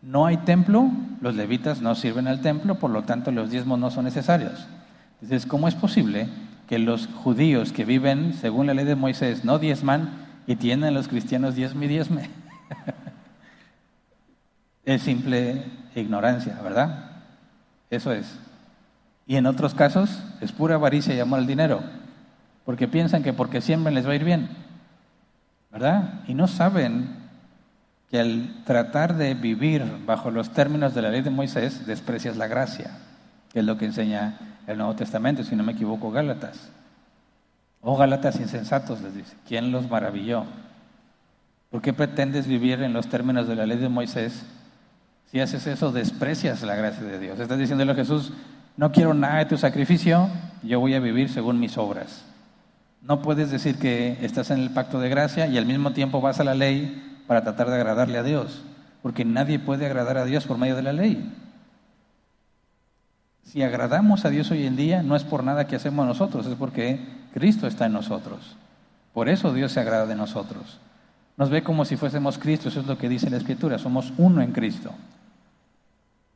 [0.02, 0.90] No hay templo,
[1.22, 4.68] los levitas no sirven al templo, por lo tanto los diezmos no son necesarios.
[5.22, 6.28] Entonces, ¿cómo es posible
[6.68, 10.10] que los judíos que viven según la ley de Moisés no diezman
[10.48, 12.30] y tienen los cristianos diezme y diezme?
[14.86, 15.64] es simple
[15.96, 17.12] ignorancia, ¿verdad?
[17.90, 18.38] Eso es.
[19.28, 21.82] Y en otros casos es pura avaricia y amor al dinero,
[22.66, 24.50] porque piensan que porque siembran les va a ir bien,
[25.72, 26.22] ¿verdad?
[26.28, 27.22] Y no saben
[28.10, 32.48] que al tratar de vivir bajo los términos de la ley de Moisés, desprecias la
[32.48, 32.92] gracia,
[33.54, 36.72] que es lo que enseña el Nuevo Testamento, si no me equivoco, Gálatas.
[37.82, 40.46] Oh Gálatas insensatos, les dice, ¿quién los maravilló?
[41.70, 44.46] ¿Por qué pretendes vivir en los términos de la ley de Moisés?
[45.32, 47.40] Si haces eso, desprecias la gracia de Dios.
[47.40, 48.34] Estás diciéndole a Jesús,
[48.76, 50.28] no quiero nada de tu sacrificio,
[50.62, 52.26] yo voy a vivir según mis obras.
[53.02, 56.42] No puedes decir que estás en el pacto de gracia y al mismo tiempo vas
[56.42, 58.62] a la ley para tratar de agradarle a Dios,
[59.02, 61.34] porque nadie puede agradar a Dios por medio de la ley.
[63.46, 66.56] Si agradamos a Dios hoy en día, no es por nada que hacemos nosotros, es
[66.56, 67.00] porque
[67.34, 68.58] Cristo está en nosotros.
[69.14, 70.80] Por eso Dios se agrada de nosotros.
[71.38, 74.42] Nos ve como si fuésemos Cristo, eso es lo que dice la Escritura, somos uno
[74.42, 74.92] en Cristo.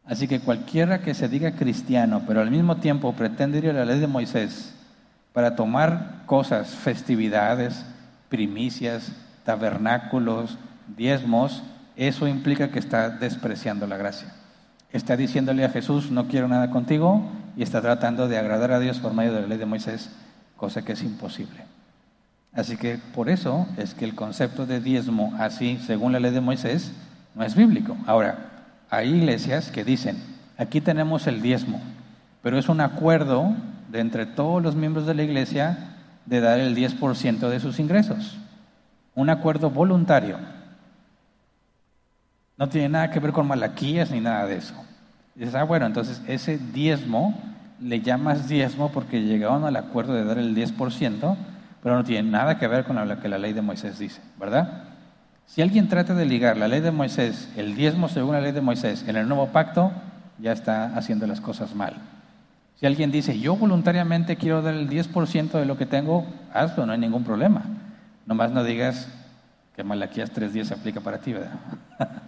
[0.05, 3.85] Así que cualquiera que se diga cristiano, pero al mismo tiempo pretende ir a la
[3.85, 4.73] ley de Moisés
[5.33, 7.85] para tomar cosas, festividades,
[8.29, 9.11] primicias,
[9.43, 10.57] tabernáculos,
[10.95, 11.63] diezmos,
[11.95, 14.33] eso implica que está despreciando la gracia.
[14.91, 18.99] Está diciéndole a Jesús, no quiero nada contigo, y está tratando de agradar a Dios
[18.99, 20.09] por medio de la ley de Moisés,
[20.55, 21.63] cosa que es imposible.
[22.53, 26.41] Así que por eso es que el concepto de diezmo, así según la ley de
[26.41, 26.93] Moisés,
[27.33, 27.97] no es bíblico.
[28.05, 28.54] Ahora,
[28.97, 30.17] hay iglesias que dicen,
[30.57, 31.81] aquí tenemos el diezmo,
[32.41, 33.53] pero es un acuerdo
[33.89, 38.37] de entre todos los miembros de la iglesia de dar el 10% de sus ingresos.
[39.13, 40.37] Un acuerdo voluntario.
[42.57, 44.75] No tiene nada que ver con malaquías ni nada de eso.
[45.35, 47.37] dices, ah, bueno, entonces ese diezmo
[47.81, 51.35] le llamas diezmo porque llegaron al acuerdo de dar el 10%,
[51.83, 54.84] pero no tiene nada que ver con lo que la ley de Moisés dice, ¿verdad?
[55.45, 58.61] Si alguien trata de ligar la ley de Moisés, el diezmo según la ley de
[58.61, 59.91] Moisés, en el nuevo pacto,
[60.39, 61.93] ya está haciendo las cosas mal.
[62.79, 66.91] Si alguien dice, yo voluntariamente quiero dar el 10% de lo que tengo, hazlo, no
[66.91, 67.63] hay ningún problema.
[68.25, 69.07] Nomás no digas
[69.75, 71.53] que Malaquías 3.10 aplica para ti, ¿verdad?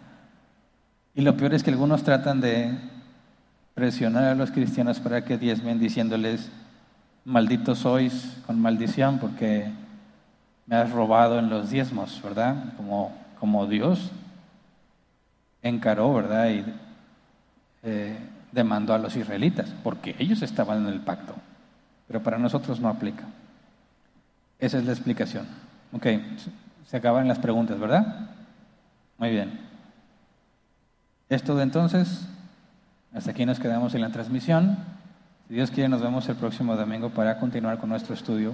[1.16, 2.78] y lo peor es que algunos tratan de
[3.74, 6.50] presionar a los cristianos para que diezmen diciéndoles,
[7.26, 9.70] malditos sois con maldición porque
[10.68, 12.74] me has robado en los diezmos, ¿verdad?
[12.76, 14.12] Como, como Dios
[15.64, 16.50] encaró, ¿verdad?
[16.50, 16.66] Y
[17.84, 18.18] eh,
[18.52, 21.34] demandó a los israelitas, porque ellos estaban en el pacto,
[22.08, 23.24] pero para nosotros no aplica.
[24.60, 25.48] Esa es la explicación.
[25.94, 26.06] Ok,
[26.86, 28.30] se acaban las preguntas, ¿verdad?
[29.18, 29.60] Muy bien.
[31.30, 32.28] Esto de entonces,
[33.14, 34.78] hasta aquí nos quedamos en la transmisión.
[35.48, 38.54] Si Dios quiere, nos vemos el próximo domingo para continuar con nuestro estudio